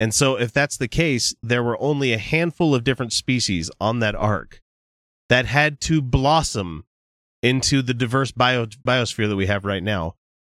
[0.00, 3.98] and so if that's the case, there were only a handful of different species on
[4.00, 4.62] that ark
[5.28, 6.84] that had to blossom
[7.42, 10.14] into the diverse bio biosphere that we have right now,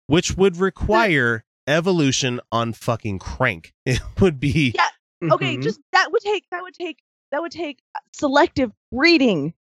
[0.07, 3.74] which would require evolution on fucking crank.
[3.86, 5.32] It would be Yeah.
[5.32, 5.64] Okay, Mhm.
[5.64, 6.99] just that would take that would take
[7.32, 7.80] that would take
[8.14, 9.53] selective breeding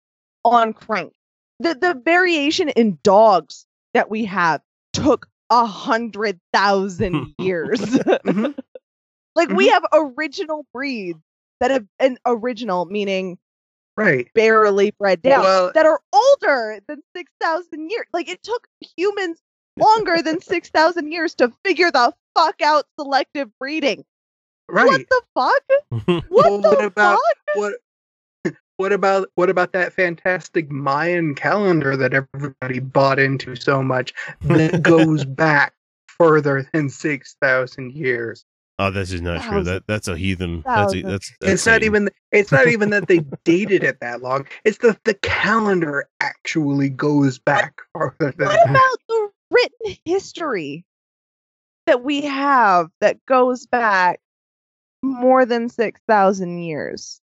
[0.52, 1.12] on crank.
[1.60, 4.60] The the variation in dogs that we have
[4.92, 7.80] took a hundred thousand years.
[7.80, 8.56] Mhm.
[9.34, 11.18] like we have original breeds
[11.60, 13.38] that have an original meaning
[13.96, 14.28] Right.
[14.34, 18.06] barely bred down Well- that are older than 6,000 years.
[18.12, 18.66] Like it took
[18.96, 19.40] humans
[19.78, 24.04] longer than 6,000 years to figure the fuck out selective breeding.
[24.68, 26.22] Right what the fuck?
[26.28, 27.56] What Well, the what about fuck?
[27.56, 27.74] what?
[28.78, 34.12] What about what about that fantastic Mayan calendar that everybody bought into so much
[34.42, 35.72] that goes back
[36.06, 38.44] further than six thousand years?
[38.78, 39.64] oh, that's just not true.
[39.64, 40.62] That that's a heathen.
[40.64, 41.84] That's a, that's, that's it's not Satan.
[41.84, 44.46] even it's not even that they dated it that long.
[44.64, 50.84] It's that the calendar actually goes back farther than What about the written history
[51.86, 54.20] that we have that goes back
[55.02, 57.20] more than 6,000 years?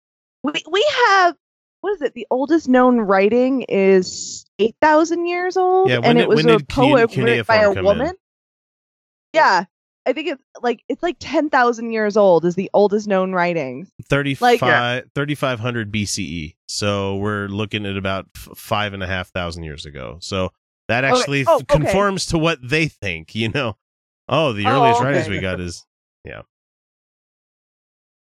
[0.43, 1.35] We, we have,
[1.81, 2.13] what is it?
[2.13, 5.89] The oldest known writing is 8,000 years old.
[5.89, 7.83] Yeah, and did- it was a poem written by a come in?
[7.85, 8.15] woman.
[9.33, 9.65] Yeah.
[10.05, 13.91] I think it's like it's like ten thousand years old is the oldest known writings.
[14.09, 16.55] 35 Like- 3500 BCE.
[16.67, 20.17] So we're looking at about f- five and a half thousand years ago.
[20.19, 20.49] So
[20.87, 21.19] that Okay.
[21.19, 21.65] actually Oh, okay.
[21.65, 23.75] conforms to what they think, you know.
[24.27, 25.85] Oh, the Oh, earliest writings we got is
[26.25, 26.41] yeah.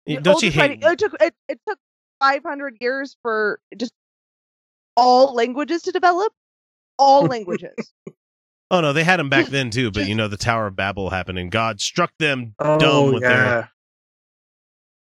[0.06, 0.60] The Don't you hate?
[0.60, 1.78] writing- it took it, it took
[2.20, 3.92] five hundred years for just
[4.96, 6.32] all languages to develop.
[6.98, 7.92] All languages.
[8.70, 9.90] Oh no, they had them back then too.
[9.90, 13.22] But you know, the Tower of Babel happened, and God struck them dumb Oh with
[13.22, 13.66] their yeah.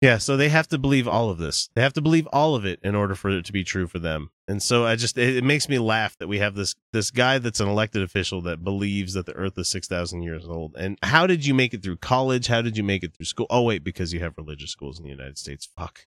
[0.01, 1.70] Yeah, so they have to believe all of this.
[1.76, 3.99] They have to believe all of it in order for it to be true for
[3.99, 4.32] them.
[4.47, 7.38] And so I just it, it makes me laugh that we have this this guy
[7.38, 10.74] that's an elected official that believes that the earth is 6000 years old.
[10.78, 12.47] And how did you make it through college?
[12.47, 13.47] How did you make it through school?
[13.49, 15.67] Oh wait, because you have religious schools in the United States.
[15.76, 16.05] Fuck.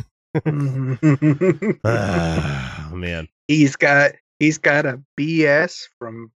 [1.83, 3.27] Ah, man.
[3.47, 6.31] he's got he's got a BS from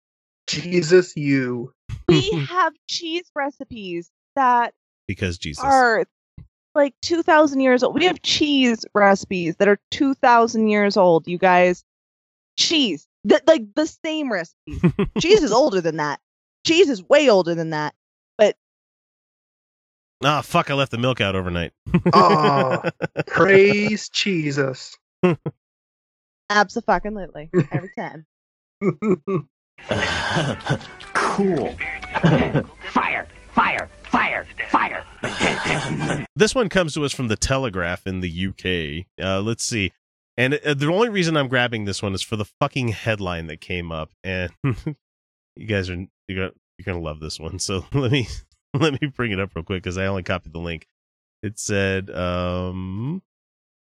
[0.47, 1.73] Jesus you.
[2.07, 4.73] we have cheese recipes that
[5.07, 5.63] Because Jesus.
[5.63, 6.05] are
[6.75, 7.95] like 2000 years old.
[7.95, 11.83] We have cheese recipes that are 2000 years old, you guys.
[12.57, 13.07] Cheese.
[13.27, 14.79] Th- like the same recipe.
[15.19, 16.19] cheese is older than that.
[16.65, 17.93] Cheese is way older than that.
[20.23, 21.71] Ah, fuck, I left the milk out overnight.
[22.13, 22.81] Oh,
[23.27, 24.97] praise Jesus.
[26.49, 27.49] Absolutely.
[27.71, 28.25] Every time.
[31.13, 31.75] cool.
[32.91, 35.05] fire, fire, fire, fire.
[36.35, 39.05] this one comes to us from the Telegraph in the UK.
[39.23, 39.93] Uh, let's see.
[40.35, 43.61] And uh, the only reason I'm grabbing this one is for the fucking headline that
[43.61, 45.95] came up, and you guys are
[46.27, 47.59] you're gonna you're gonna love this one.
[47.59, 48.27] So let me
[48.79, 50.87] let me bring it up real quick because I only copied the link.
[51.41, 53.21] It said, um,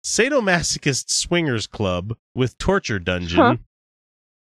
[0.04, 3.56] "Sadomasochist swingers club with torture dungeon Huh.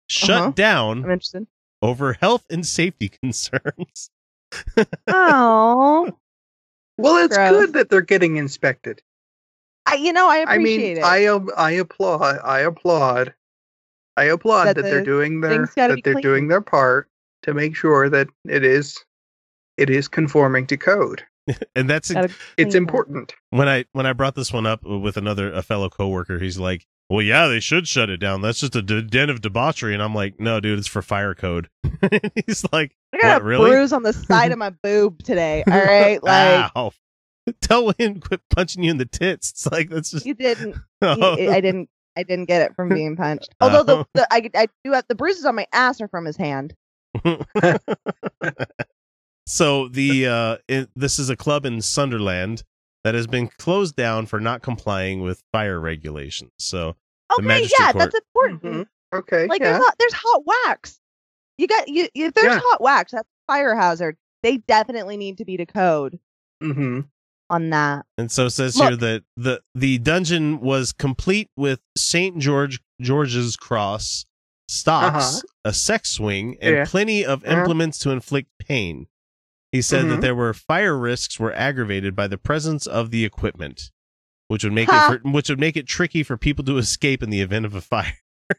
[0.09, 0.51] shut Uh-huh.
[0.53, 1.47] down I'm interested.
[1.83, 4.11] over health and safety concerns."
[5.09, 6.11] Oh,
[6.99, 7.51] Well, it's Gross.
[7.51, 9.03] good that they're getting inspected.
[9.87, 10.63] I you know I I appreciate
[10.95, 11.05] mean, it.
[11.05, 12.39] I am- I applaud.
[12.45, 13.35] I applaud.
[14.17, 16.23] I applaud That that, they're doing their that they're clean.
[16.23, 17.09] doing their part
[17.43, 19.03] to make sure that it is
[19.81, 21.25] it is conforming to code.
[21.75, 22.13] and that's
[22.57, 23.35] It's important.
[23.51, 26.87] when I when I brought this one up with another a fellow coworker, he's like,
[27.09, 28.43] "Well, yeah, they should shut it down.
[28.43, 31.35] That's just a d- den of debauchery." And I'm like, "No, dude, it's for fire
[31.35, 31.69] code."
[32.47, 35.65] he's like, I got "What, a really?" bruise on the side of my boob today.
[35.67, 36.93] All right, like Ow!
[37.63, 39.51] Tell him quit punching you in the tits.
[39.51, 40.27] It's like that's just.
[40.27, 40.77] you didn't.
[41.03, 41.37] Oh.
[41.37, 41.89] he- I didn't.
[42.17, 43.55] I didn't get it from being punched.
[43.61, 46.37] Although the, the I, I do have the bruises on my ass are from his
[46.37, 46.75] hand.
[49.51, 52.63] So the uh, it, this is a club in Sunderland
[53.05, 56.53] that has been closed down for not complying with fire regulations.
[56.59, 56.97] So
[57.33, 58.13] Okay, magistrate yeah, court.
[58.13, 58.63] that's important.
[58.63, 58.87] Mhm.
[59.15, 59.47] Okay.
[59.47, 59.73] Like yeah.
[59.73, 61.01] there's hot, there's hot wax.
[61.59, 62.09] You got you.
[62.15, 62.61] If there's Yeah.
[62.63, 64.17] hot wax, that's a fire hazard.
[64.43, 66.19] They definitely need to be to code
[66.63, 67.01] hmm
[67.49, 68.07] on that.
[68.19, 73.57] And so it says here that the the dungeon was complete with Saint George George's
[73.57, 74.25] cross,
[74.69, 75.41] stocks, Uh-huh.
[75.65, 76.85] a sex swing, and Yeah.
[76.85, 77.59] plenty of Uh-huh.
[77.61, 79.07] implements to inflict pain.
[79.73, 80.21] He said that Mhm.
[80.23, 83.91] there were fire risks were aggravated by the presence of the equipment,
[84.49, 85.13] which would make Ha.
[85.15, 87.75] it for, which would make it tricky for people to escape in the event of
[87.75, 88.15] a fire.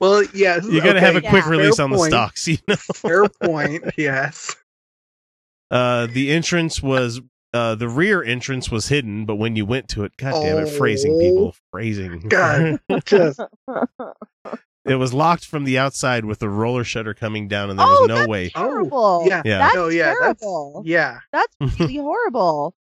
[0.00, 0.66] Well, yes.
[0.66, 1.50] You got to have a okay, quick Yeah.
[1.50, 2.10] release fair on the point.
[2.10, 2.48] stocks.
[2.48, 3.84] You know, Fair point.
[3.96, 4.56] Yes.
[5.70, 7.20] uh, the entrance was.
[7.54, 10.70] Uh, the rear entrance was hidden, but when you went to it, god damn it,
[10.70, 11.18] phrasing Oh.
[11.20, 12.20] people, phrasing.
[12.28, 13.38] God, just
[14.84, 18.00] It was locked from the outside with the roller shutter coming down, and there oh,
[18.00, 18.50] was no that's way.
[18.56, 19.24] Oh, terrible.
[19.28, 19.42] yeah.
[19.44, 19.58] Yeah.
[19.58, 21.18] That's No, yeah, that's- yeah.
[21.32, 22.74] That's really horrible.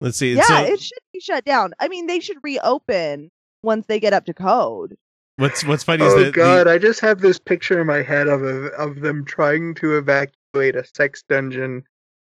[0.00, 0.34] Let's see.
[0.34, 1.72] Yeah, so it should be shut down.
[1.78, 3.30] I mean, they should reopen
[3.62, 4.96] once they get up to code.
[5.36, 8.02] what's what's funny is Oh that God, the, I just have this picture in my
[8.02, 11.84] head of a, of them trying to evacuate a sex dungeon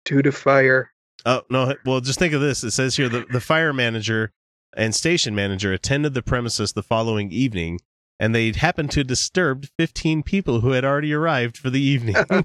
[0.05, 0.91] due to fire.
[1.25, 2.63] oh no, well, just think of this.
[2.63, 4.31] It says here the the fire manager
[4.75, 7.79] and station manager attended the premises the following evening,
[8.21, 12.15] and they happened to disturb 15 people who had already arrived for the evening.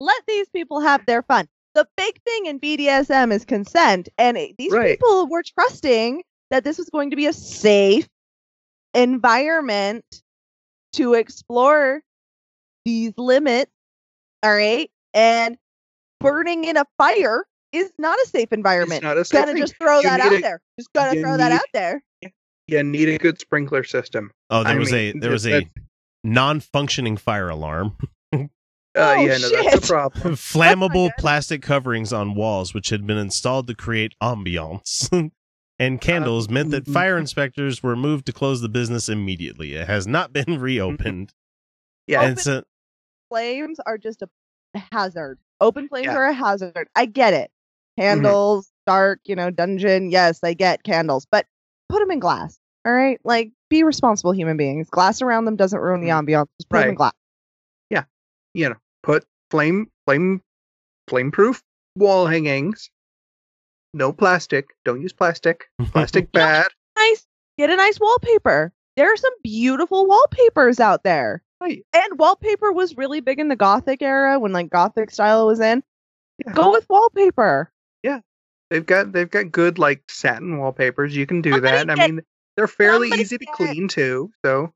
[0.00, 1.46] Let these people have their fun.
[1.74, 4.98] The big thing in BDSM is consent, and these Right.
[4.98, 8.08] people were trusting that this was going to be a safe
[8.94, 10.04] environment
[10.94, 12.00] to explore
[12.86, 13.70] these limits.
[14.42, 15.58] All right, and
[16.20, 19.02] burning in a fire is not a safe environment.
[19.02, 19.62] not a safe gonna thing.
[19.62, 20.60] just throw You that out a- there.
[20.78, 22.02] Just gonna you throw that out there.
[22.66, 24.30] you need a good sprinkler system.
[24.50, 25.68] oh, there I was mean, a there was a
[26.24, 27.96] non-functioning fire alarm.
[28.96, 29.84] Uh, Oh, yeah, no, that's shit.
[29.84, 30.34] a problem.
[30.34, 35.30] flammable plastic coverings on walls, which had been installed to create ambiance,
[35.78, 36.92] and candles meant that mhm.
[36.92, 39.74] fire inspectors were moved to close the business immediately.
[39.74, 41.32] It has not been reopened.
[42.08, 42.64] Yeah, and so,
[43.28, 44.28] Flames are just a
[44.90, 45.38] hazard.
[45.60, 46.16] Open flames Yeah.
[46.16, 46.88] are a hazard.
[46.96, 47.52] I get it.
[47.98, 48.02] Mm-hmm.
[48.02, 50.10] Candles, dark, you know, dungeon.
[50.10, 51.46] Yes, I get candles, but
[51.88, 52.58] put them in glass.
[52.86, 54.88] All right, like be responsible human beings.
[54.88, 56.26] Glass around them doesn't ruin the mm-hmm.
[56.26, 56.46] ambiance.
[56.58, 56.96] Just put them in Right.
[56.96, 57.12] glass.
[58.54, 60.42] you know, put flame, flame,
[61.08, 61.62] flame proof
[61.96, 62.90] wall hangings.
[63.92, 64.66] No plastic.
[64.84, 65.66] Don't use plastic.
[65.92, 66.68] Plastic bad.
[66.96, 67.26] Nice.
[67.58, 68.72] Get a nice wallpaper.
[68.96, 71.42] There are some beautiful wallpapers out there.
[71.60, 71.84] Right.
[71.92, 75.82] And wallpaper was really big in the Gothic era when like Gothic style was in.
[76.44, 76.52] Yeah.
[76.52, 77.70] Go with wallpaper.
[78.70, 81.14] They've got they've got good like satin wallpapers.
[81.16, 81.90] You can do Somebody that.
[81.90, 82.20] I mean,
[82.56, 84.30] they're fairly somebody easy to clean too.
[84.44, 84.72] So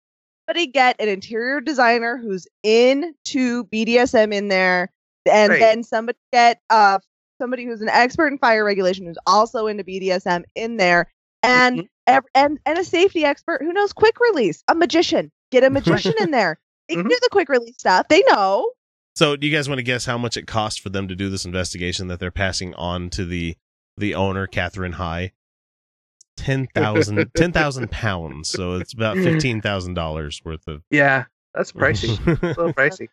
[0.48, 4.90] Somebody get an interior designer who's into BDSM in there,
[5.30, 5.60] and Right.
[5.60, 6.98] then somebody get uh
[7.40, 11.10] somebody who's an expert in fire regulation who's also into BDSM in there,
[11.42, 11.88] and Mhm.
[12.08, 14.62] ev- and and a safety expert who knows quick release.
[14.68, 15.30] A magician.
[15.52, 15.70] Get a
[16.10, 16.58] magician in there.
[16.88, 17.10] They can Mhm.
[17.10, 18.08] do the quick release stuff.
[18.08, 18.70] They know.
[19.16, 21.30] so, do you guys want to guess how much it costs for them to do
[21.30, 23.56] this investigation that they're passing on to the
[23.96, 25.32] the owner, Catherine High?
[26.36, 28.48] 10,000 10,000 pounds.
[28.48, 29.22] So it's about mm.
[29.22, 32.18] fifteen thousand dollars worth of yeah, that's pricey.
[32.26, 33.08] a little pricey.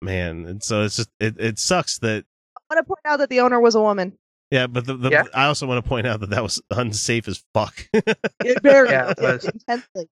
[0.00, 2.24] Man, and so it's just it, it sucks that
[2.56, 4.16] I want to point out that the owner was a woman.
[4.50, 5.24] yeah, but the, the, Yeah.
[5.34, 7.86] I also want to point out that that was unsafe as fuck.
[7.92, 9.44] It very Yeah, it was.
[9.44, 10.08] intensely.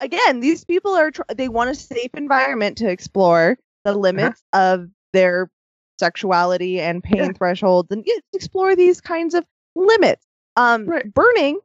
[0.00, 3.98] Again, these people are tr- they want a safe environment to explore the uh-huh.
[4.00, 5.50] limits of their
[5.98, 7.32] sexuality and pain Yeah.
[7.32, 9.44] thresholds and yeah, explore these kinds of
[9.74, 10.24] limits.
[10.56, 11.12] Um, Right.
[11.12, 11.58] burning,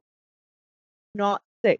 [1.15, 1.79] not safe.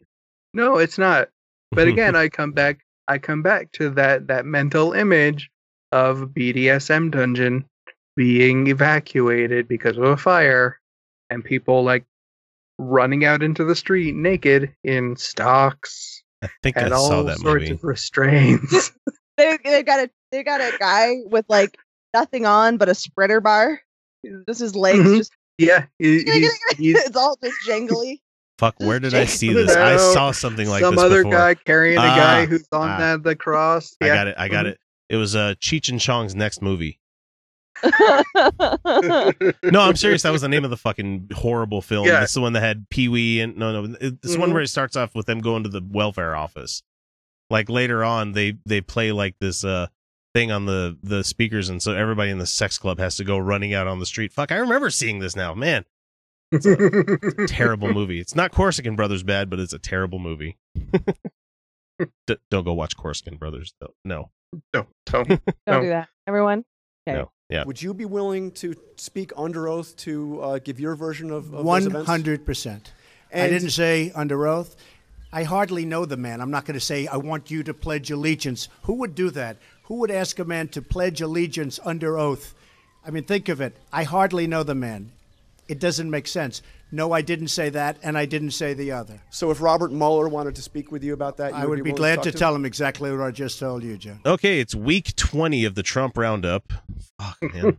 [0.54, 1.30] No, it's not.
[1.72, 2.80] But again, I come back.
[3.08, 5.50] I come back to that that mental image
[5.92, 7.66] of BDSM dungeon
[8.16, 10.80] being evacuated because of a fire,
[11.30, 12.06] and people like
[12.78, 17.38] running out into the street naked in stocks I think I and saw all that
[17.38, 17.72] sorts movie.
[17.72, 18.92] of restraints.
[19.38, 21.78] They they got a they got a guy with like
[22.14, 23.82] nothing on but a spreader bar.
[24.48, 25.18] This is legs Mhm.
[25.18, 26.24] just yeah, he's,
[26.78, 28.20] he's it's all just jangly.
[28.60, 29.76] Fuck, where did I see this?
[29.76, 31.38] I saw something like some this Some other before.
[31.40, 33.18] guy carrying a Ah, guy who's on ah.
[33.18, 33.96] the, the cross.
[34.02, 34.36] I got it.
[34.38, 34.78] I got it.
[35.10, 37.00] It was uh, Cheech and Chong's next movie.
[39.64, 40.22] No, I'm serious.
[40.24, 42.06] That was the name of the fucking horrible film.
[42.08, 42.20] Yeah.
[42.20, 43.96] That's the one that had Pee Wee and no, no.
[44.00, 44.54] It's the one Mhm.
[44.54, 46.84] where it starts off with them going to the welfare office.
[47.50, 49.88] Like later on, they they play like this uh
[50.34, 53.38] thing on the the speakers, and so everybody in the sex club has to go
[53.38, 54.32] running out on the street.
[54.34, 55.54] Fuck, I remember seeing this now.
[55.54, 55.86] Man,
[56.52, 58.20] it's a terrible movie.
[58.20, 60.58] It's not Corsican Brothers bad, but it's a terrible movie.
[62.28, 63.74] D- don't go watch Corsican Brothers.
[63.80, 63.94] Though.
[64.04, 64.32] No,
[64.74, 65.28] no, don't.
[65.28, 65.82] Don't No.
[65.82, 66.66] do that, everyone.
[67.08, 67.18] Okay.
[67.18, 67.64] no, yeah.
[67.66, 71.52] Would you be willing to speak under oath to uh, give your version of, of
[71.52, 72.08] those One events?
[72.08, 72.94] hundred percent.
[73.34, 74.76] I didn't say under oath.
[75.32, 76.42] I hardly know the man.
[76.42, 78.68] I'm not going to say I want you to pledge allegiance.
[78.84, 79.56] Who would do that?
[79.92, 82.54] Who would ask a man to pledge allegiance under oath?
[83.06, 83.76] I mean, think of it.
[83.92, 85.12] I hardly know the man.
[85.68, 86.62] It doesn't make sense.
[86.94, 89.22] No, I didn't say that, and I didn't say the other.
[89.32, 91.82] So if Robert Mueller wanted to speak with you about that, you I would be
[91.82, 92.36] willing glad talk to him?
[92.36, 94.16] tell him exactly what I just told you, Joe.
[94.26, 96.72] Okay, it's week 20 of the Trump roundup.
[97.20, 97.78] Fuck, man.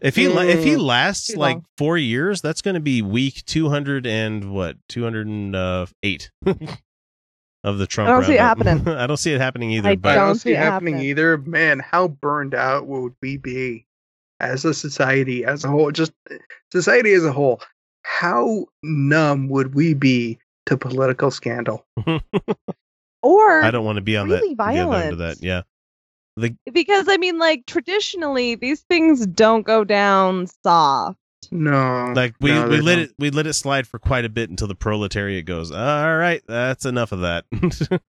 [0.00, 3.44] if he la- if he lasts Too like 4 years, that's going to be week
[3.46, 4.76] 200 and what?
[4.88, 6.54] 208 uh,
[7.64, 8.66] of the Trump I don't see it roundup.
[8.66, 8.88] happening.
[8.96, 10.94] I don't see it happening either, I but don't don't see see it it happening
[10.94, 11.10] happening.
[11.10, 11.38] either.
[11.38, 13.86] Man, how burned out would we be
[14.40, 15.90] as a society as a whole?
[15.92, 16.12] Just
[16.72, 17.60] society as a whole.
[18.02, 21.86] How numb would we be to political scandal?
[23.22, 25.36] Or I don't want to be on really that the other end of that.
[25.40, 25.62] Yeah.
[26.36, 31.18] The because I mean, like traditionally, these things don't go down soft.
[31.50, 33.04] No, like we no, we let don't.
[33.04, 36.42] it we let it slide for quite a bit until the proletariat goes, "All right,
[36.46, 37.44] that's enough of that."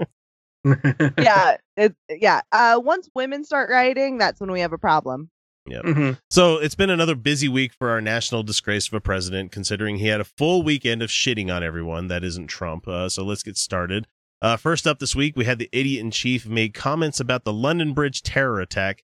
[1.19, 2.41] yeah, it, yeah.
[2.53, 5.31] Uh, once women start writing, that's when we have a problem.
[5.67, 5.85] Yep.
[5.85, 6.19] Mhm.
[6.31, 10.09] So it's been another busy week for our national disgrace of a president, considering he
[10.09, 12.87] had a full weekend of shitting on everyone that isn't Trump.
[12.89, 14.07] Uh, so let's get started.
[14.41, 17.53] Uh, first up this week, we had the idiot in chief make comments about the
[17.53, 19.05] London Bridge terror attack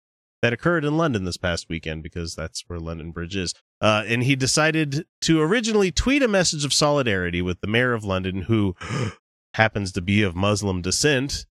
[0.43, 3.55] that occurred in London this past weekend, because that's where London Bridge is.
[3.81, 8.05] Uh, and he decided to originally tweet a message of solidarity with the mayor of
[8.05, 8.75] London, who
[9.55, 11.47] happens to be of Muslim descent,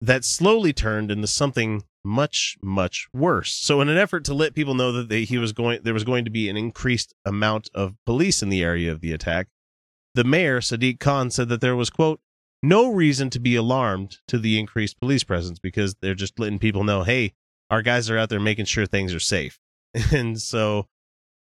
[0.00, 3.52] that slowly turned into something much much worse.
[3.52, 6.04] So in an effort to let people know that they, he was going there was
[6.04, 9.48] going to be an increased amount of police in the area of the attack,
[10.14, 12.20] the mayor Sadiq Khan said that there was quote
[12.62, 16.82] no reason to be alarmed to the increased police presence because they're just letting people
[16.82, 17.34] know, hey,
[17.70, 19.58] our guys are out there making sure things are safe.
[20.12, 20.86] And so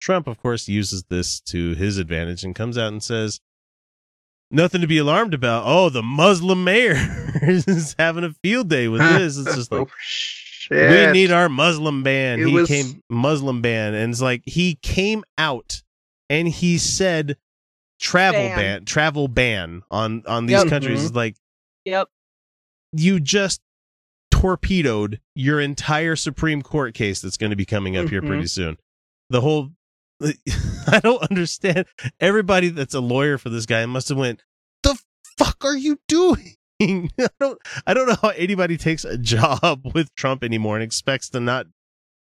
[0.02, 3.40] Trump, of course, uses this to his advantage and comes out and says,
[4.52, 5.64] Nothing to be alarmed about.
[5.66, 6.94] Oh, the Muslim mayor
[7.42, 9.38] is having a field day with this.
[9.38, 12.40] It's just like, Oh, we need our Muslim ban.
[12.40, 15.82] It he was- came Muslim ban, and it's like he came out
[16.30, 17.38] and he said
[18.00, 18.86] travel ban, Ban.
[18.86, 20.68] travel ban on on these Yep.
[20.70, 21.12] countries.
[21.12, 21.16] Mhm.
[21.16, 21.36] Like
[21.86, 22.08] Yep.
[22.94, 23.60] you just
[24.44, 28.28] torpedoed your entire Supreme Court case that's going to be coming up here Mhm.
[28.28, 28.78] pretty soon.
[29.30, 29.72] The whole
[30.88, 31.86] I don't understand.
[32.20, 34.44] Everybody that's a lawyer for this guy must have went,
[34.84, 34.98] "The
[35.38, 37.08] fuck are you doing?" I
[37.40, 41.40] don't I don't know how anybody takes a job with Trump anymore and expects to
[41.40, 41.68] not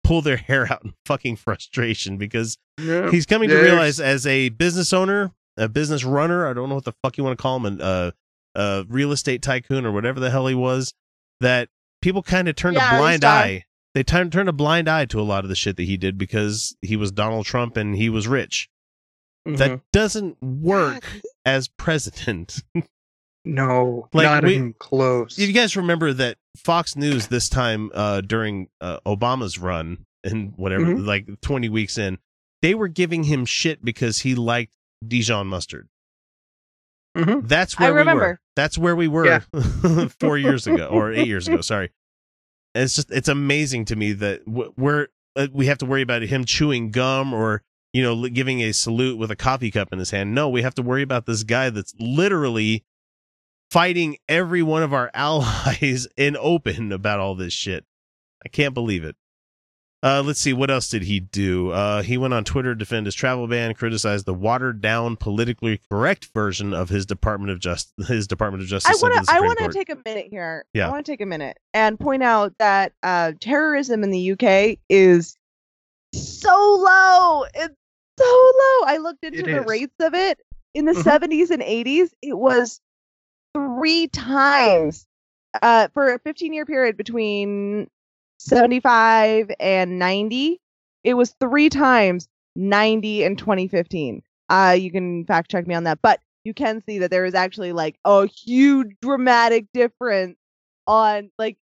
[0.05, 3.11] pull their hair out in fucking frustration because Yeah.
[3.11, 6.85] he's coming to realize as a business owner, a business runner, I don't know what
[6.85, 8.11] the fuck you want to call him, a, uh,
[8.55, 10.93] a real estate tycoon or whatever the hell he was,
[11.41, 11.69] that
[12.03, 13.65] people kind of turned Yeah, a blind eye.
[13.95, 16.19] They turned turned a blind eye to a lot of the shit that he did
[16.19, 18.69] because he was Donald Trump and he was rich.
[19.49, 19.57] Mhm.
[19.59, 21.05] That doesn't work
[21.45, 22.63] as president.
[23.45, 25.37] no, like, not we- even close.
[25.39, 30.85] you guys remember that Fox News this time uh, during uh, Obama's run and whatever,
[30.87, 31.07] Mhm.
[31.07, 32.19] like 20 weeks in,
[32.61, 34.73] they were giving him shit because he liked
[35.07, 35.89] Dijon mustard.
[37.17, 37.47] Mhm.
[37.49, 38.41] That's I where we were.
[38.57, 40.09] That's where we were Yeah.
[40.21, 41.61] four years ago or eight years ago.
[41.61, 41.91] Sorry.
[42.75, 46.23] And it's just it's amazing to me that we're uh, we have to worry about
[46.23, 50.11] him chewing gum or you know giving a salute with a coffee cup in his
[50.11, 50.35] hand.
[50.35, 52.85] No, we have to worry about this guy that's literally
[53.71, 57.85] fighting every one of our allies in open about all this shit.
[58.45, 59.17] I can't believe it.
[60.05, 61.71] Uh, let's see, what else did he do?
[61.71, 65.81] Uh, he went on Twitter to defend his travel ban, criticized the watered down, politically
[65.91, 69.01] correct version of his Department of Just his Department of Justice.
[69.01, 69.33] I want to.
[69.33, 70.65] I want to take a minute here.
[70.75, 70.89] Yeah.
[70.89, 74.79] I want to take a minute and point out that uh, terrorism in the UK
[74.89, 75.37] is
[76.13, 77.45] so low.
[77.55, 77.75] It's
[78.19, 78.87] so low.
[78.89, 79.67] I looked into It the is.
[79.67, 80.41] rates of it
[80.75, 81.03] in the Mhm.
[81.05, 82.11] 70s and 80s.
[82.23, 82.81] It was
[83.55, 85.07] three times
[85.63, 87.89] uh, for a 15 year period between
[88.45, 90.61] 75 and 90.
[91.05, 94.23] It was three times 90 in 2015.
[94.49, 97.35] Uh, you can fact check me on that, but you can see that there is
[97.35, 100.37] actually like a huge dramatic difference
[100.87, 101.57] on like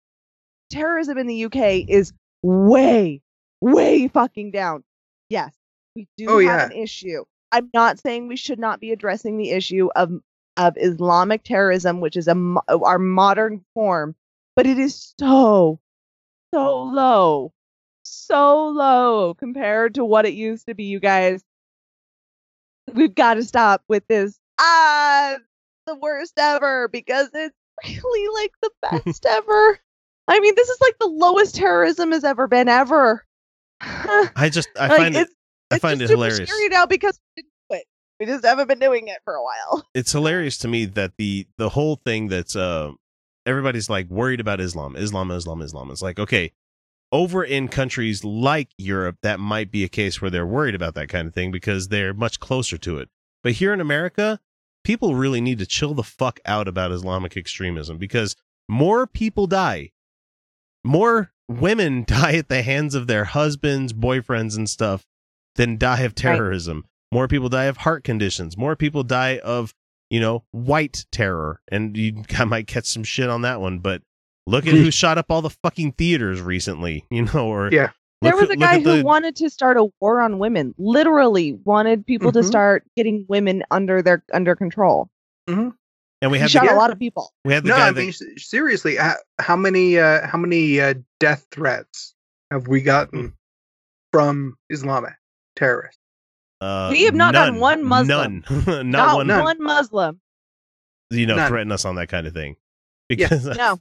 [0.69, 3.21] terrorism in the UK is way,
[3.61, 4.83] way fucking down.
[5.29, 5.53] Yes,
[5.95, 6.65] we do Oh, have yeah.
[6.65, 7.23] an issue.
[7.51, 10.11] I'm not saying we should not be addressing the issue of
[10.57, 14.15] of Islamic terrorism, which is a our modern form,
[14.55, 15.79] but it is so
[16.53, 17.53] so low,
[18.03, 20.85] so low compared to what it used to be.
[20.85, 21.43] You guys,
[22.93, 24.39] we've got to stop with this.
[24.59, 25.35] Ah,
[25.85, 27.55] the worst ever because it's
[28.03, 28.71] really like the
[29.05, 29.79] best ever.
[30.27, 33.25] I mean, this is like the lowest terrorism has ever been ever.
[33.81, 35.29] I just I Like, find it
[35.71, 36.49] I find it hilarious.
[36.49, 37.85] scary now because we didn't do it.
[38.19, 39.87] We just haven't been doing it for a while.
[39.93, 42.91] It's hilarious to me that the the whole thing that's uh
[43.45, 45.91] everybody's like worried about Islam, Islam, Islam, Islam.
[45.91, 46.51] It's like okay,
[47.11, 51.09] over in countries like Europe, that might be a case where they're worried about that
[51.09, 53.09] kind of thing because they're much closer to it.
[53.43, 54.39] But here in America,
[54.83, 58.35] people really need to chill the fuck out about Islamic extremism because
[58.67, 59.91] more people die.
[60.83, 65.05] More women die at the hands of their husbands, boyfriends, and stuff
[65.55, 66.85] than die of terrorism.
[67.11, 68.55] More people die of heart conditions.
[68.55, 69.73] More people die of,
[70.09, 71.61] you know, white terror.
[71.71, 74.01] And you I might catch some shit on that one, but
[74.47, 77.91] look at who shot up all the fucking theaters recently, you know, or Yeah.
[78.21, 80.75] There was a guy at who the- wanted to start a war on women.
[80.77, 82.45] Literally wanted people to Mhm.
[82.45, 85.09] start getting women under their under control.
[85.47, 85.73] and
[86.29, 87.31] we He had shot the, a lot of people.
[87.45, 90.81] we had the no, guy I that mean seriously, how, how many uh, how many
[90.81, 92.13] uh, death threats
[92.51, 93.33] have we gotten
[94.11, 95.13] from Islamic
[95.55, 95.98] terrorists?
[96.61, 98.43] Uh, We have not none, gotten one Muslim.
[98.49, 98.65] None.
[98.65, 100.19] not, Not, one, one, Muslim.
[101.09, 101.47] you know, None.
[101.49, 102.55] threaten us on that kind of thing.
[103.09, 103.15] Yeah.
[103.29, 103.79] Because No.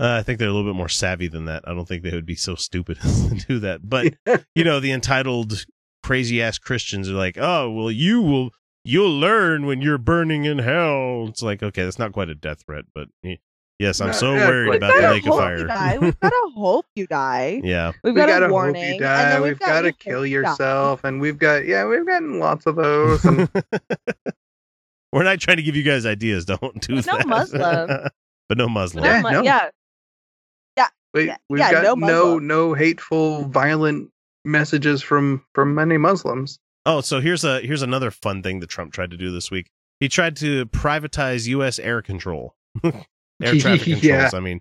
[0.00, 1.62] Uh, I think they're a little bit more savvy than that.
[1.68, 3.88] I don't think they would be so stupid to do that.
[3.88, 4.14] But
[4.56, 5.64] you know, the entitled
[6.02, 8.50] crazy ass Christians are like, "Oh, well, you will
[8.84, 12.64] you'll learn when you're burning in hell." It's like, okay, that's not quite a death
[12.66, 13.38] threat, but y-
[13.78, 15.98] yes, I'm so yeah, worried but- about the lake of fire.
[16.00, 17.60] We've got to hope you die.
[17.64, 18.74] Yeah, We've we got gotta a warning.
[18.76, 19.28] hope you and die.
[19.30, 20.50] then We've got to kill you die.
[20.50, 23.24] yourself, and we've got yeah, we've gotten lots of those.
[23.24, 23.48] And
[25.12, 26.44] we're not trying to give you guys ideas.
[26.46, 27.26] Don't do But no that.
[27.26, 27.88] Muslim.
[28.48, 29.04] but no But Muslim.
[29.04, 29.42] Yeah, no.
[29.42, 29.68] yeah.
[31.14, 34.10] we, Yeah, we've yeah, got no no no hateful, violent
[34.44, 36.58] messages from from many Muslims.
[36.86, 39.70] Oh, so here's a here's another fun thing that Trump tried to do this week.
[40.00, 41.78] He tried to privatize U.S.
[41.78, 42.56] air control,
[43.42, 44.02] air traffic controls.
[44.02, 44.30] Yeah.
[44.32, 44.60] I mean,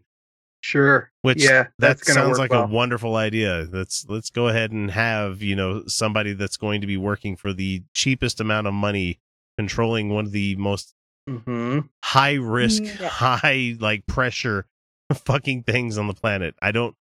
[0.61, 1.11] Sure.
[1.24, 2.63] which yeah, that gonna sounds like well.
[2.63, 3.67] a wonderful idea.
[3.69, 7.51] Let's let's go ahead and have you know somebody that's going to be working for
[7.51, 9.19] the cheapest amount of money,
[9.57, 10.93] controlling one of the most
[11.28, 13.09] hmm high risk, Yeah.
[13.09, 14.65] high like pressure
[15.13, 16.55] fucking things on the planet.
[16.61, 16.95] I don't.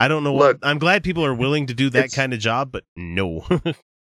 [0.00, 2.40] I don't know Look, what I'm glad people are willing to do that kind of
[2.40, 3.44] job, but no.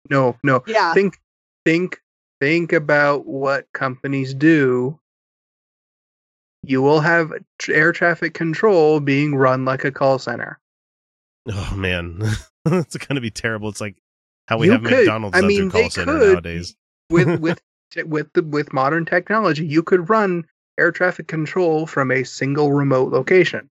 [0.10, 0.64] No, no.
[0.68, 0.94] Yeah.
[0.94, 1.18] Think,
[1.66, 2.00] think,
[2.40, 5.00] think about what companies do.
[6.68, 7.32] You will have
[7.70, 10.60] air traffic control being run like a call center.
[11.48, 12.22] Oh man,
[12.66, 13.70] it's going to be terrible.
[13.70, 13.96] It's like
[14.48, 16.34] how we You have could- McDonald's I as mean, their call they center could.
[16.34, 16.76] nowadays.
[17.10, 17.62] with with
[18.06, 20.46] with the with modern technology, you could run
[20.78, 23.70] air traffic control from a single remote location.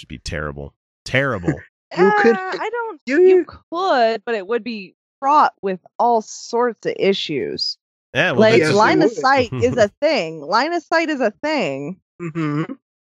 [0.00, 1.54] Should be terrible, terrible.
[1.96, 3.00] You could- Uh, I don't.
[3.06, 7.78] you- You, could, but it would be fraught with all sorts of issues.
[8.14, 10.40] Yeah, well, like yes, line of sight is a thing.
[10.40, 12.00] Line of sight is a thing.
[12.20, 12.72] Mm-hmm.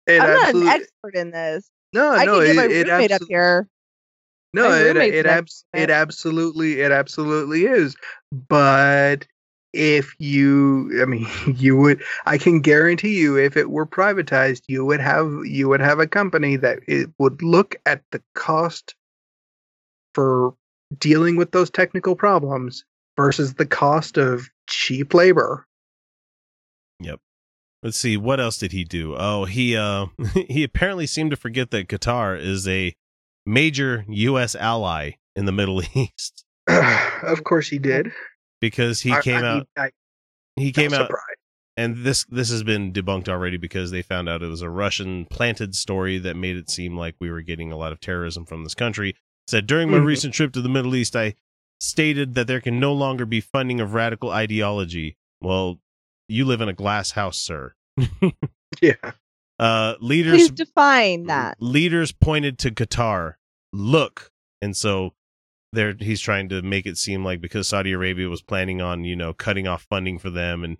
[0.06, 1.68] It I'm not an expert in this.
[1.92, 3.68] no, I no, can it, get my it roommate up here.
[4.52, 7.96] No, it it, abs- it absolutely it absolutely is.
[8.32, 9.26] But
[9.76, 11.26] if you, I mean,
[11.56, 12.02] you would.
[12.24, 16.06] I can guarantee you, if it were privatized, you would have you would have a
[16.06, 18.94] company that it would look at the cost
[20.14, 20.54] for
[20.98, 22.84] dealing with those technical problems
[23.16, 25.66] versus the cost of cheap labor.
[27.86, 29.14] Let's see, what else did he do?
[29.16, 30.06] Oh, he uh
[30.48, 32.94] he apparently seemed to forget that Qatar is a
[33.46, 34.54] major U.S.
[34.56, 38.10] ally in the Middle East of course, he did.
[38.60, 39.68] because he I- came I out.
[39.78, 39.90] I-
[40.56, 41.38] He came out surprised.
[41.76, 45.24] and this this has been debunked already because they found out it was a Russian
[45.26, 48.64] planted story that made it seem like we were getting a lot of terrorism from
[48.64, 49.14] this country.
[49.48, 50.06] Said during my Mhm.
[50.06, 51.36] recent trip to the Middle East, I
[51.78, 55.16] stated that there can no longer be funding of radical ideology.
[55.40, 55.78] Well,
[56.28, 57.74] you live in a glass house, sir.
[58.80, 59.12] Yeah.
[59.58, 61.56] Uh, leaders Please define that.
[61.60, 63.34] leaders pointed to Qatar.
[63.72, 65.14] Look, and so
[65.72, 69.16] there he's trying to make it seem like because Saudi Arabia was planning on you
[69.16, 70.76] know cutting off funding for them and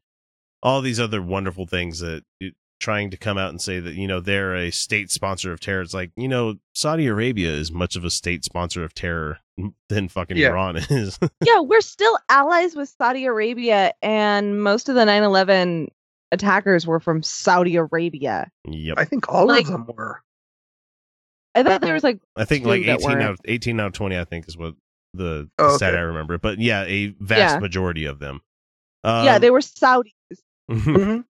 [0.62, 4.06] all these other wonderful things that it, trying to come out and say that you
[4.06, 5.80] know they're a state sponsor of terror.
[5.80, 9.38] It's like you know Saudi Arabia is much of a state sponsor of terror
[9.88, 10.48] than fucking Yeah.
[10.48, 11.18] Iran is.
[11.44, 15.88] yeah, we're still allies with Saudi Arabia, and most of the 9 11
[16.32, 18.50] attackers were from Saudi Arabia.
[18.66, 20.22] yep, I think all Like- of them were.
[21.54, 24.18] I thought there was like, I think like eighteen out of eighteen out of twenty.
[24.18, 24.74] I think is what
[25.14, 25.98] the, Oh, the stat okay.
[26.00, 26.36] I remember.
[26.36, 27.58] But yeah, a vast Yeah.
[27.60, 28.42] majority of them.
[29.04, 30.12] yeah, Um, they were Saudis.
[30.70, 31.24] Mhm.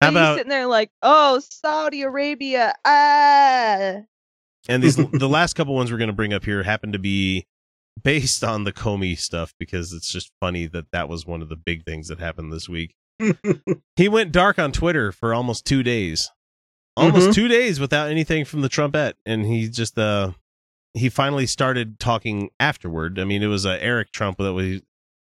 [0.00, 4.02] How about sitting there like, oh, Saudi Arabia, ah.
[4.68, 7.46] And these the last couple ones we're going to bring up here happen to be
[8.02, 11.56] based on the Comey stuff because it's just funny that that was one of the
[11.56, 12.94] big things that happened this week.
[13.96, 16.30] He went dark on Twitter for almost two days,
[16.96, 17.34] almost Mhm.
[17.34, 20.32] two days without anything from the Trumpet, and he just uh
[20.94, 23.18] he finally started talking afterward.
[23.18, 24.82] I mean, it was uh, Eric Trump that was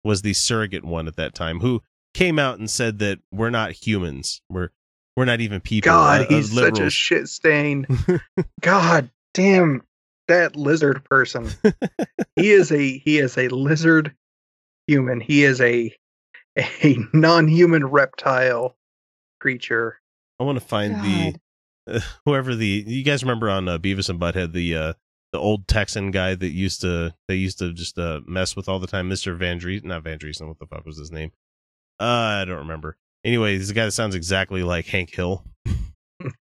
[0.04, 1.82] was the surrogate one at that time who
[2.14, 4.70] came out and said that we're not humans, we're
[5.18, 5.88] we're not even people.
[5.92, 7.88] God, uh, uh, he's such a shit stain.
[8.62, 9.82] God damn
[10.28, 11.50] that lizard person.
[12.36, 14.16] he is a he is a lizard
[14.88, 15.20] human.
[15.20, 15.94] He is a
[16.58, 18.76] a non-human reptile
[19.40, 20.00] creature.
[20.40, 21.36] I want to find the
[21.88, 24.94] uh, whoever the you guys remember on uh, Beavis and Butthead the uh
[25.32, 28.80] the old Texan guy that used to they used to just uh mess with all
[28.80, 31.32] the time, Mister Van Dries, not Van Driessen, what the fuck was his name?
[32.00, 32.98] Uh, I don't remember.
[33.24, 35.46] Anyway, he's the guy that sounds exactly like Hank Hill.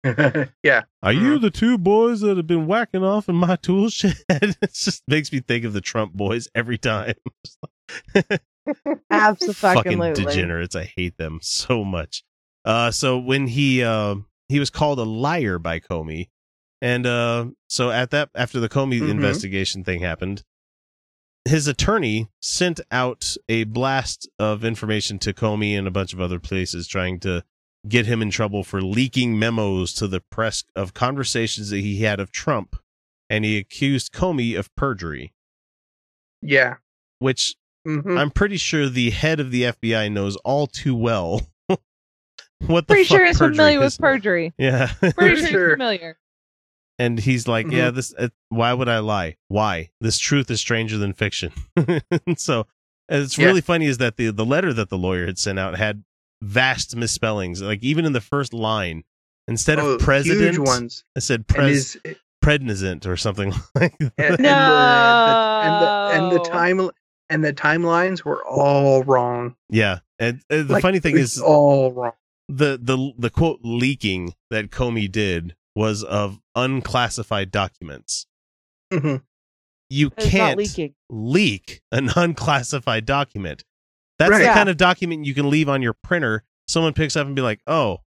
[0.63, 0.83] yeah.
[1.03, 4.15] Are you the two boys that have been whacking off in my tool shed?
[4.29, 7.13] it just makes me think of the Trump boys every time.
[9.11, 9.53] Absolutely.
[9.53, 10.75] fucking degenerates.
[10.75, 12.23] I hate them so much.
[12.65, 14.15] Uh, so when he uh,
[14.47, 16.29] he was called a liar by Comey,
[16.81, 19.09] and uh, so at that after the Comey Mhm.
[19.09, 20.43] investigation thing happened,
[21.45, 26.39] his attorney sent out a blast of information to Comey and a bunch of other
[26.39, 27.43] places trying to
[27.87, 32.19] get him in trouble for leaking memos to the press of conversations that he had
[32.19, 32.75] of Trump,
[33.29, 35.33] and he accused Comey of perjury,
[36.41, 36.75] Yeah.
[37.19, 37.55] which
[37.87, 38.19] Mhm.
[38.19, 41.47] I'm pretty sure the head of the FBI knows all too well.
[42.59, 43.93] what the Pretty fuck sure he's perjury familiar is.
[43.97, 44.53] with perjury.
[44.57, 45.67] Yeah, Pretty sure Sure.
[45.69, 46.19] he's familiar.
[46.97, 47.71] and he's like, Mhm.
[47.73, 48.13] "Yeah, this.
[48.17, 49.37] Uh, why would I lie?
[49.47, 49.91] Why?
[50.01, 51.53] This truth is stranger than fiction."
[52.35, 52.67] so,
[53.07, 53.45] and it's Yeah.
[53.45, 56.03] really funny is that the the letter that the lawyer had sent out had
[56.41, 57.61] vast misspellings.
[57.61, 59.03] Like even in the first line,
[59.47, 61.03] instead Oh, of president, huge ones.
[61.15, 64.13] it said And pres his prednisant or something like that.
[64.17, 66.89] and, and, the, and the and the and the time
[67.31, 69.55] and the timelines were all wrong.
[69.69, 72.13] Yeah, and, and the Like, funny thing it's is, all wrong.
[72.47, 78.25] the the the quote leaking that Comey did was of unclassified documents.
[78.91, 79.21] Mhm.
[79.91, 80.93] You It's can't leaking.
[81.09, 83.63] leak an unclassified document.
[84.19, 84.37] That's Right.
[84.39, 84.53] the Yeah.
[84.53, 86.43] kind of document you can leave on your printer.
[86.67, 88.01] Someone picks up and be like, "Oh,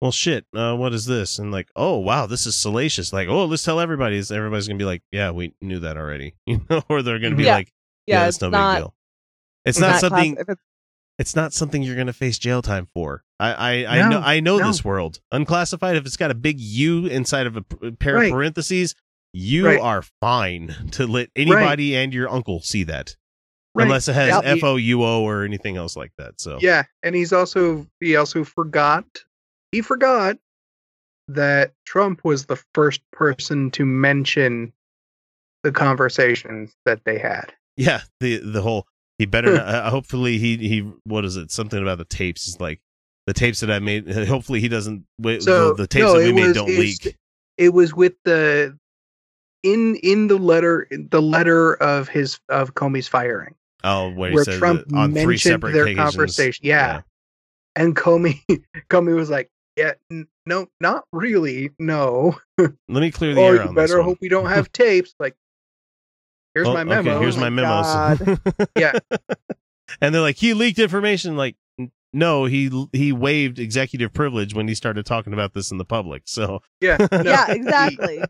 [0.00, 0.46] well, shit.
[0.54, 3.78] Uh, what is this?" And like, "Oh, wow, this is salacious." Like, "Oh, let's tell
[3.78, 7.36] everybody." Everybody's gonna be like, "Yeah, we knew that already," you know, or they're gonna
[7.36, 7.54] be Yeah.
[7.56, 7.72] like,
[8.06, 8.74] Yeah, "Yeah, it's it's no not.
[8.74, 8.94] big deal."
[9.66, 10.34] It's it's not not something.
[10.34, 10.64] class- it's-
[11.18, 13.22] it's not something you're going to face jail time for.
[13.38, 14.66] I I, I No, know I know no.
[14.66, 15.20] this world.
[15.30, 18.24] Unclassified if it's got a big U inside of a pair Right.
[18.26, 18.96] of parentheses,
[19.32, 19.78] you Right.
[19.80, 23.14] are fine to let anybody and your uncle see that.
[23.74, 23.84] Right.
[23.84, 24.44] Unless it has Yep.
[24.58, 26.40] F O U O or anything else like that.
[26.40, 29.04] So Yeah, and he's also he also forgot
[29.72, 30.36] he forgot
[31.28, 34.72] that Trump was the first person to mention
[35.64, 37.52] the conversations that they had.
[37.76, 38.86] yeah, the the whole
[39.18, 42.80] he better uh, hopefully he he what is it something about the tapes he's like
[43.26, 46.26] the tapes that I made hopefully he doesn't wait So the, the tapes no, that
[46.26, 47.16] we made was- don't leak.
[47.56, 48.76] It was with the
[49.62, 53.54] in in the letter the letter of his of Comey's firing.
[53.84, 56.10] Oh, where where said Trump that on three mentioned separate their occasions.
[56.10, 56.66] conversation.
[56.66, 57.02] Yeah.
[57.76, 58.40] And Comey
[58.90, 61.70] Comey was like, "Yeah, n- no, not really.
[61.78, 62.38] No.
[62.58, 64.08] Let me clear the oh, air you on this better one.
[64.08, 65.34] hope we don't have tapes." Like,
[66.54, 67.20] here's Oh, my okay, memo.
[67.20, 68.38] here's Oh my, my memos.
[68.76, 68.98] Yeah.
[70.00, 71.36] and they're like, he leaked information.
[71.36, 71.56] Like,
[72.12, 76.22] no, he he waived executive privilege when he started talking about this in the public.
[76.26, 76.96] So, yeah.
[77.10, 78.22] no, yeah, exactly.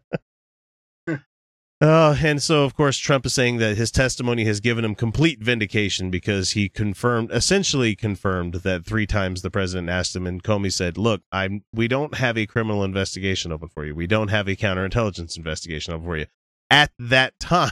[1.85, 5.41] Uh, and so of course Trump is saying that his testimony has given him complete
[5.41, 10.73] vindication because he confirmed, essentially confirmed that three times the president asked him, and Comey
[10.73, 13.95] said, "Look, I'm we don't have a criminal investigation open for you.
[13.95, 16.27] We don't have a counterintelligence investigation open for you."
[16.71, 17.71] At that time,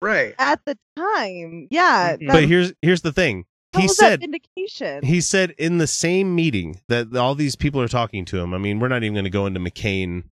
[0.00, 0.34] right.
[0.38, 2.16] At the time, yeah.
[2.16, 2.26] Mhm.
[2.26, 3.44] that- but here's here's the thing.
[3.74, 5.04] how He was that said vindication.
[5.04, 8.54] He said in the same meeting that all these people are talking to him.
[8.54, 10.24] I mean, we're not even going to go into McCain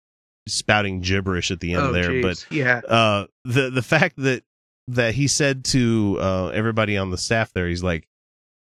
[0.49, 2.22] spouting gibberish at the end Oh, there, jeez.
[2.22, 2.78] but yeah.
[2.88, 4.43] uh, the the fact that
[4.88, 8.09] that he said to uh, everybody on the staff there, he's like,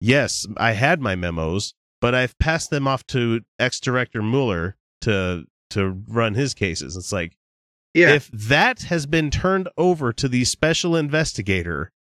[0.01, 5.45] "Yes, I had my memos, but I've passed them off to ex director Mueller to
[5.71, 7.37] to run his cases." It's like
[7.93, 8.13] Yeah.
[8.13, 11.91] if that has been turned over to the special investigator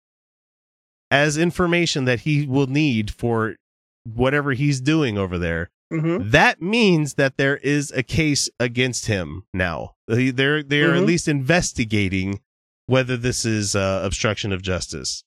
[1.11, 3.57] as information that he will need for
[4.05, 6.31] whatever he's doing over there, Mhm.
[6.33, 9.95] that means that there is a case against him now.
[10.09, 11.07] They- They're they're at Mhm.
[11.07, 12.41] least investigating
[12.87, 15.23] whether this is uh, obstruction of justice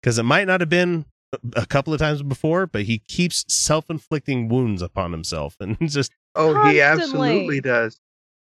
[0.00, 3.44] because it might not have been a- a couple of times before, but he keeps
[3.48, 7.98] self-inflicting wounds upon himself and just Oh, he absolutely does.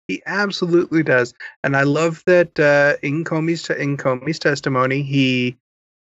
[0.07, 1.33] He absolutely does.
[1.63, 5.57] And I love that uh, in Comey's in Comey's testimony, he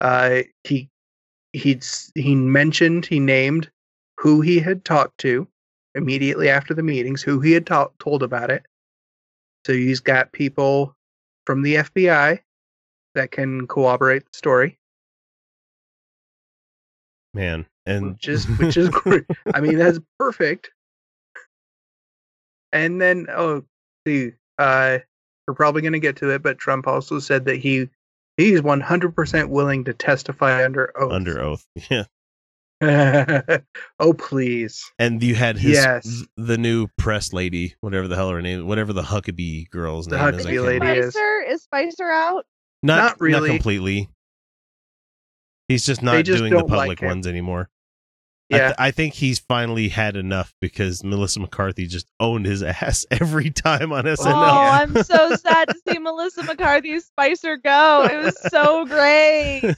[0.02, 0.90] uh, he
[1.54, 1.80] he
[2.16, 3.70] he mentioned he named
[4.18, 5.48] who he had talked to
[5.94, 8.66] immediately after the meetings, who he had ta- told about it.
[9.66, 10.96] So he's got people
[11.46, 12.40] from the FBI
[13.16, 14.78] that can corroborate the story,
[17.34, 19.26] man and which is which is great.
[19.54, 20.72] I mean, that's perfect.
[22.72, 23.64] And then, oh,
[24.06, 25.00] see, uh,
[25.48, 27.90] we're probably going to get to it, but Trump also said that he
[28.38, 31.12] he's 100% willing to testify under oath.
[31.12, 31.66] under oath.
[31.90, 32.06] Yeah.
[34.00, 34.84] oh, please.
[35.00, 36.24] And you had his Yes.
[36.38, 40.36] the new press lady, whatever the hell her name, whatever the Huckabee girl's The name
[40.40, 40.46] is.
[40.46, 41.08] I Huckabee can't lady remember.
[41.08, 42.46] is- Spicer is Spicer out?
[42.84, 43.50] Not, Not really.
[43.50, 44.10] Not completely.
[45.68, 47.70] He's just not just doing the don't like public ones anymore.
[48.54, 48.66] I, Yeah.
[48.68, 53.50] th- I think he's finally had enough because Melissa McCarthy just owned his ass every
[53.50, 54.26] time on SNL.
[54.28, 58.04] Oh, I'm so sad to see Melissa McCarthy's Spicer go.
[58.12, 59.76] It was so great.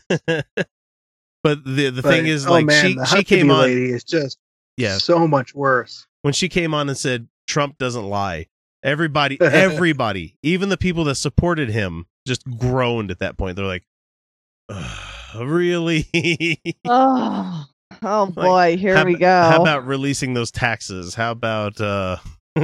[1.43, 3.91] But the the But, thing is, oh, like man, she the she came on, lady
[3.91, 4.37] is just
[4.77, 6.05] yeah, so much worse.
[6.21, 8.47] when she came on and said Trump doesn't lie,
[8.83, 13.55] everybody, everybody, even the people that supported him, just groaned at that point.
[13.55, 13.85] They're like,
[15.35, 16.07] "Really?"
[16.85, 17.65] Oh,
[18.03, 19.25] Oh boy, here how, we go.
[19.27, 21.15] How about releasing those taxes?
[21.15, 22.17] How about uh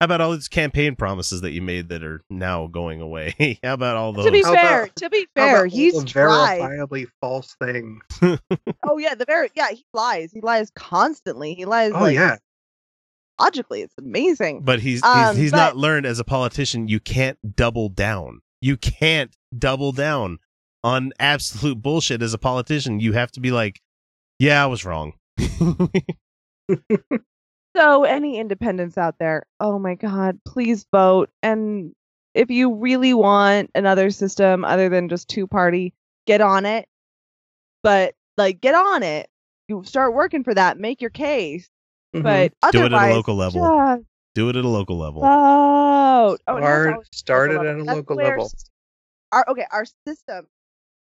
[0.00, 3.58] How about all these campaign promises that you made that are now going away?
[3.64, 4.26] how about all those?
[4.26, 6.60] to be How fair, about- to be fair, he's the tried.
[6.60, 8.00] verifiably false things.
[8.84, 10.30] Oh yeah, the very yeah, he lies.
[10.32, 11.54] He lies constantly.
[11.54, 11.92] He lies.
[11.94, 12.36] Oh like, yeah.
[13.40, 14.62] logically, it's amazing.
[14.62, 16.88] But he's Um, he's, he's but- not learned as a politician.
[16.88, 18.40] You can't double down.
[18.60, 20.38] You can't double down
[20.84, 23.00] on absolute bullshit as a politician.
[23.00, 23.80] You have to be like,
[24.38, 25.14] yeah, I was wrong.
[27.78, 31.30] So, any independents out there, oh my God, please vote.
[31.44, 31.92] And
[32.34, 35.94] if you really want another system other than just two party,
[36.26, 36.88] get on it.
[37.84, 39.28] But, like, get on it.
[39.68, 41.68] You start working for that, make your case.
[42.16, 42.22] Mhm.
[42.24, 43.60] But Do it at a local level.
[43.62, 44.02] just
[44.34, 45.22] Do it at a local level.
[45.22, 45.28] vote.
[46.48, 48.50] Oh, it has to Start- always be start it at a That's local level.
[49.30, 50.48] Our, okay, our system.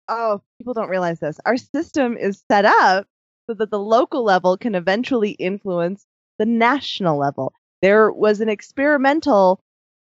[0.08, 1.38] Oh, people don't realize this.
[1.44, 3.06] Our system is set up
[3.50, 6.06] so that the local level can eventually influence
[6.38, 7.52] the national level.
[7.82, 9.60] There was an experimental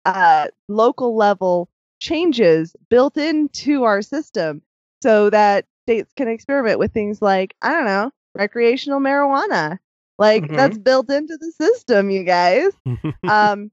[0.05, 4.61] uh, local level changes built into our system
[5.01, 9.79] so that states can experiment with things like, I don't know, recreational marijuana.
[10.17, 10.55] Like Mhm.
[10.55, 12.71] that's built into the system, you guys.
[13.27, 13.71] um,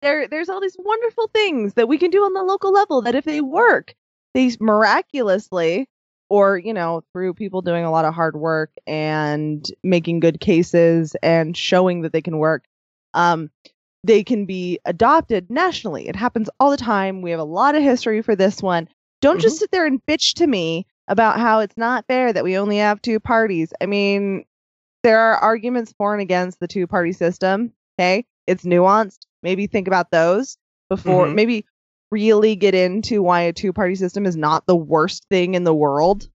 [0.00, 3.14] there, there's all these wonderful things that we can do on the local level that
[3.14, 3.94] if they work,
[4.34, 5.88] they miraculously
[6.30, 11.16] or you know through people doing a lot of hard work and making good cases
[11.22, 12.64] and showing that they can work
[13.14, 13.50] um,
[14.04, 16.08] they can be adopted nationally.
[16.08, 17.20] It happens all the time.
[17.20, 18.88] We have a lot of history for this one.
[19.20, 22.56] Don't just sit there and bitch to me about how it's not fair that we
[22.56, 23.72] only have two parties.
[23.80, 24.44] I mean
[25.02, 28.24] there are arguments for and against the two party system okay?
[28.46, 29.20] It's nuanced.
[29.42, 30.56] Maybe think about those
[30.88, 31.34] before Mhm.
[31.34, 31.64] maybe
[32.10, 35.74] really get into why a two party system is not the worst thing in the
[35.74, 36.28] world.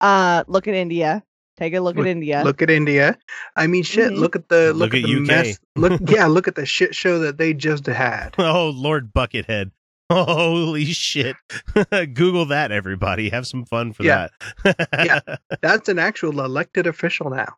[0.00, 1.22] Uh look at India.
[1.58, 2.42] Take a look, at India.
[2.44, 3.16] Look at India.
[3.56, 4.12] I mean, shit.
[4.12, 4.18] Mhm.
[4.18, 5.26] Look at the Look look, at at, the UK.
[5.26, 5.58] mess.
[5.74, 6.26] Look, yeah.
[6.26, 8.34] Look at the shit show that they just had.
[8.38, 9.70] oh, Lord Buckethead.
[10.12, 11.34] Holy shit.
[11.90, 13.30] Google that, everybody.
[13.30, 14.28] Have some fun for Yeah.
[14.64, 14.88] that.
[14.92, 15.36] Yeah.
[15.62, 17.56] That's an actual elected official now.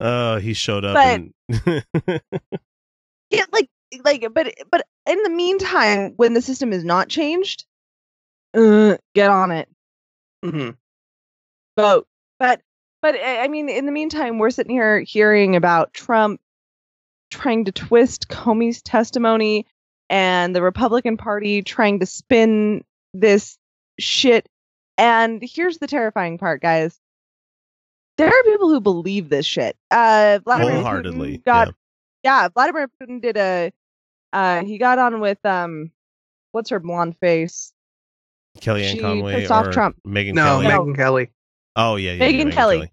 [0.00, 1.34] Oh, he showed up But- and
[3.30, 3.68] yeah, like
[4.04, 7.64] like but but in the meantime, when the system is not changed,
[8.54, 9.68] uh, get on it.
[10.44, 10.70] hmm
[11.76, 12.06] vote.
[12.38, 12.60] But
[13.02, 16.40] but I I mean, in the meantime, we're sitting here hearing about Trump
[17.30, 19.66] trying to twist Comey's testimony
[20.08, 23.58] and the Republican Party trying to spin this
[23.98, 24.48] shit.
[24.96, 26.98] And here's the terrifying part, guys.
[28.16, 29.76] There are people who believe this shit.
[29.90, 31.38] Uh, Vladimir wholeheartedly.
[31.38, 31.68] Putin got
[32.22, 32.42] yeah.
[32.42, 33.72] yeah, Vladimir Putin did a
[34.34, 35.90] uh he got on with um
[36.52, 37.72] what's her blonde face?
[38.58, 39.96] Kellyanne she Conway pissed off or Trump.
[40.06, 40.66] Megyn No, Kelly.
[40.66, 41.30] Megyn Kelly.
[41.76, 42.90] Oh yeah, yeah, yeah, Megyn Kelly.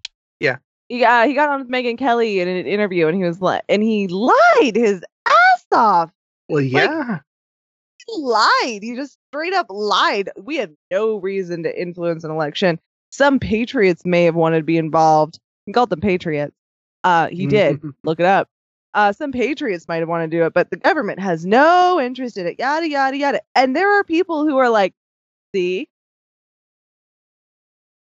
[0.92, 3.62] He uh, he got on with Megyn Kelly in an interview and he was like
[3.66, 6.10] and he lied his ass off.
[6.50, 7.20] Well, yeah.
[8.06, 8.80] He lied.
[8.82, 10.28] He just straight up lied.
[10.36, 12.78] We had no reason to influence an election.
[13.10, 15.38] Some patriots may have wanted to be involved.
[15.64, 16.54] He called them patriots.
[17.04, 17.80] Uh he did.
[18.04, 18.50] Look it up.
[18.94, 22.46] Uh some patriots might want to do it, but the government has no interest in
[22.46, 22.58] it.
[22.58, 23.40] Yada yada yada.
[23.54, 24.94] And there are people who are like,
[25.54, 25.88] see,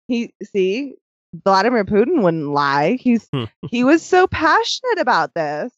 [0.09, 0.97] he see,
[1.45, 2.99] Vladimir Putin wouldn't lie.
[3.01, 3.29] He's
[3.71, 5.73] he was so passionate about this.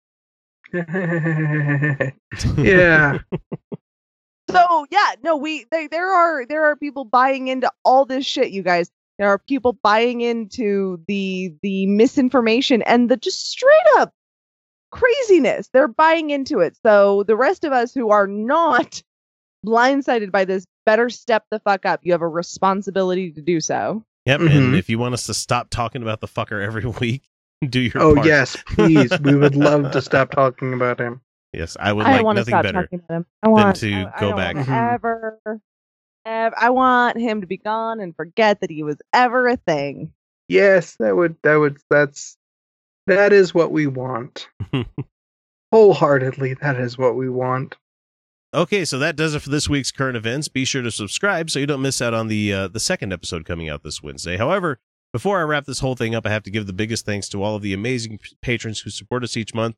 [2.56, 3.18] yeah.
[4.50, 8.50] So yeah, no, we they, there are there are people buying into all this shit,
[8.50, 8.90] you guys.
[9.18, 14.12] There are people buying into the the misinformation and the just straight up
[14.92, 15.68] craziness.
[15.72, 16.76] They're buying into it.
[16.84, 19.02] So the rest of us who are not
[19.66, 22.00] blindsided by this better step the fuck up.
[22.02, 24.04] You have a responsibility to do so.
[24.26, 24.40] Yep.
[24.40, 24.78] And Mhm.
[24.78, 27.22] if you want us to stop talking about the fucker every week,
[27.68, 28.26] do your Oh part.
[28.26, 29.10] yes, please.
[29.20, 31.20] We would love to stop talking about him.
[31.52, 33.26] Yes, I would I like don't want to nothing better talking to him.
[33.42, 34.54] I want to I- I go don't back.
[34.56, 34.92] wanna Mhm.
[34.94, 35.38] Ever,
[36.24, 40.12] ever, I want him to be gone and forget that he was ever a thing.
[40.48, 42.36] Yes, that would that would that's
[43.06, 44.48] that is what we want.
[45.72, 47.76] Wholeheartedly, that is what we want.
[48.54, 50.48] Okay, so that does it for this week's current events.
[50.48, 53.46] Be sure to subscribe so you don't miss out on the uh, the second episode
[53.46, 54.36] coming out this Wednesday.
[54.36, 54.78] However,
[55.12, 57.42] before I wrap this whole thing up, I have to give the biggest thanks to
[57.42, 59.76] all of the amazing p- patrons who support us each month.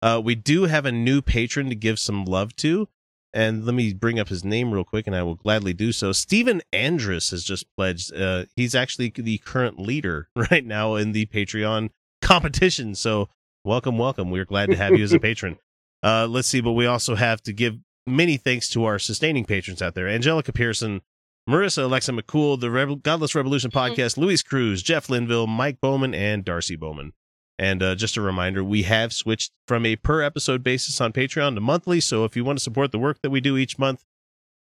[0.00, 2.88] Uh, we do have a new patron to give some love to,
[3.34, 6.12] and let me bring up his name real quick, and I will gladly do so.
[6.12, 8.14] Stephen Andrus has just pledged.
[8.14, 11.90] Uh, he's actually the current leader right now in the Patreon
[12.24, 12.94] competition.
[12.94, 13.28] So
[13.64, 14.30] welcome, welcome.
[14.30, 15.58] We're glad to have you as a patron.
[16.02, 19.80] Uh, let's see, but we also have to give many thanks to our sustaining patrons
[19.80, 20.08] out there.
[20.08, 21.00] Angelica Pearson
[21.48, 26.44] Marissa, Alexa McCool, the Rebel- Godless Revolution podcast, Luis Cruz, Jeff Linville, Mike Bowman, and
[26.44, 27.12] Darcy Bowman.
[27.58, 31.54] And uh, just a reminder, we have switched from a per episode basis on Patreon
[31.54, 32.00] to monthly.
[32.00, 34.04] So if you want to support the work that we do each month,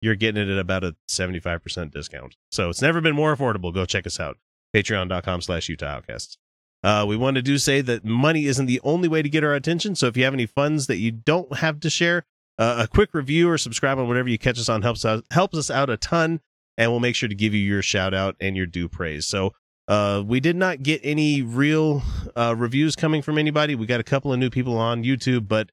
[0.01, 2.35] you're getting it at about a 75% discount.
[2.51, 3.73] So it's never been more affordable.
[3.73, 4.37] Go check us out.
[4.75, 6.37] Patreon.com slash Utah Outcasts.
[6.83, 9.53] Uh, we want to do say that money isn't the only way to get our
[9.53, 9.95] attention.
[9.95, 12.25] So if you have any funds that you don't have to share,
[12.59, 15.57] uh, a quick review or subscribe on whatever you catch us on helps out helps
[15.57, 16.41] us out a ton,
[16.77, 19.25] and we'll make sure to give you your shout out and your due praise.
[19.25, 19.53] So
[19.87, 22.03] uh, we did not get any real
[22.35, 23.75] uh, reviews coming from anybody.
[23.75, 25.71] We got a couple of new people on YouTube, but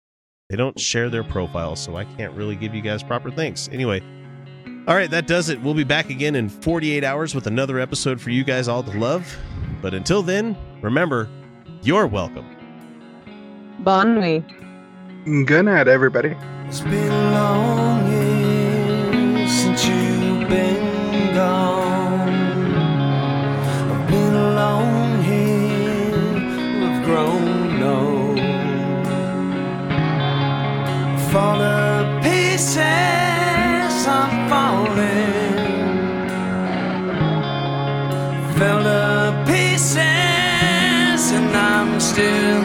[0.48, 3.68] they don't share their profiles, so I can't really give you guys proper thanks.
[3.70, 4.02] Anyway,
[4.90, 5.62] all right, that does it.
[5.62, 8.90] We'll be back again in 48 hours with another episode for you guys all to
[8.98, 9.38] love.
[9.80, 11.28] But until then, remember,
[11.82, 12.44] you're welcome.
[13.78, 14.42] Bon nuit.
[15.46, 16.34] Good night, everybody.
[16.66, 22.32] It's been a long year since you've been gone.
[23.92, 26.34] I've been alone here,
[26.80, 28.40] we've grown old.
[31.30, 32.80] Fall to pieces,
[34.08, 34.39] I'm
[34.90, 35.54] falling.
[38.58, 42.59] Fell to pieces, and I'm still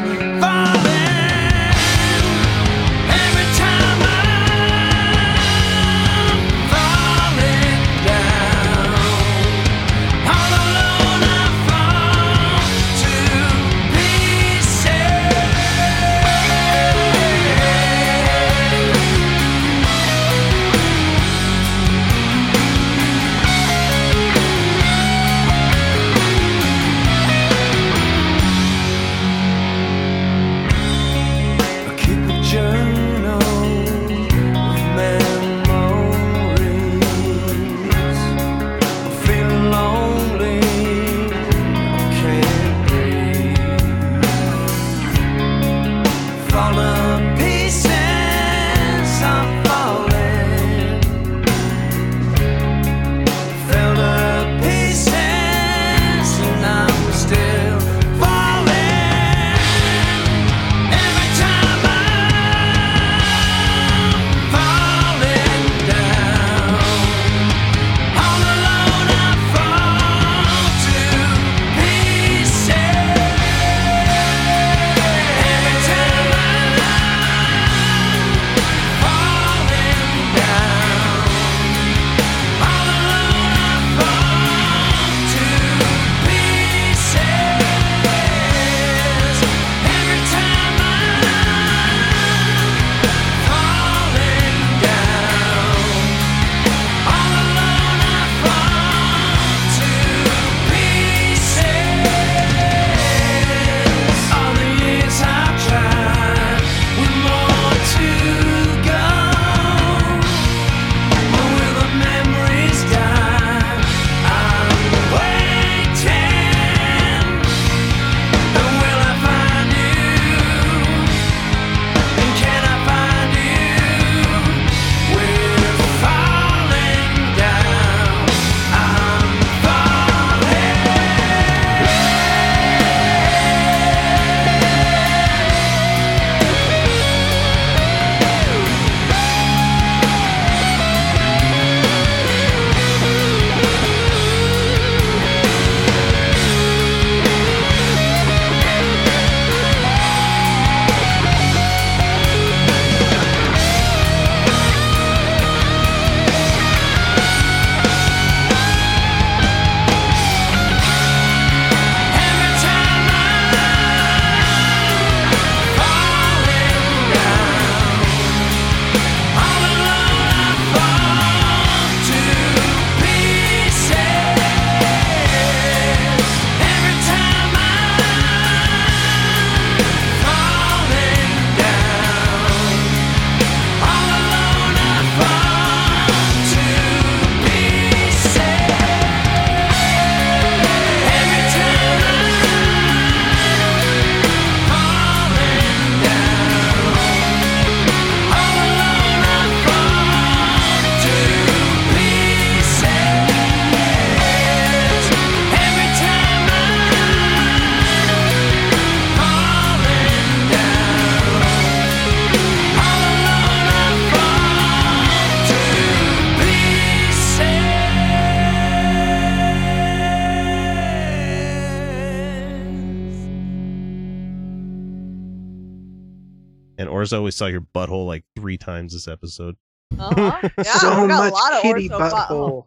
[227.14, 229.56] Or I always saw your butthole like three times this episode.
[229.98, 230.50] Uh-huh.
[230.58, 232.66] Yeah, so much a lot of kitty ortho butthole.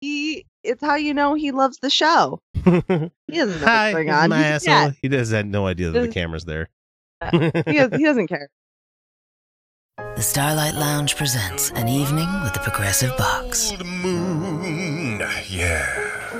[0.00, 2.40] He, it's how you know he loves the show.
[2.64, 2.90] He doesn't
[3.28, 4.30] know what's Hi, going on.
[4.30, 4.74] my asshole.
[4.74, 4.96] mad.
[5.02, 6.68] He does have no idea that the camera's there.
[7.30, 8.48] he, has, he doesn't care.
[9.98, 13.72] The Starlight Lounge presents an evening with the Progressive Box.
[13.84, 15.20] Moon.
[15.48, 16.39] Yeah.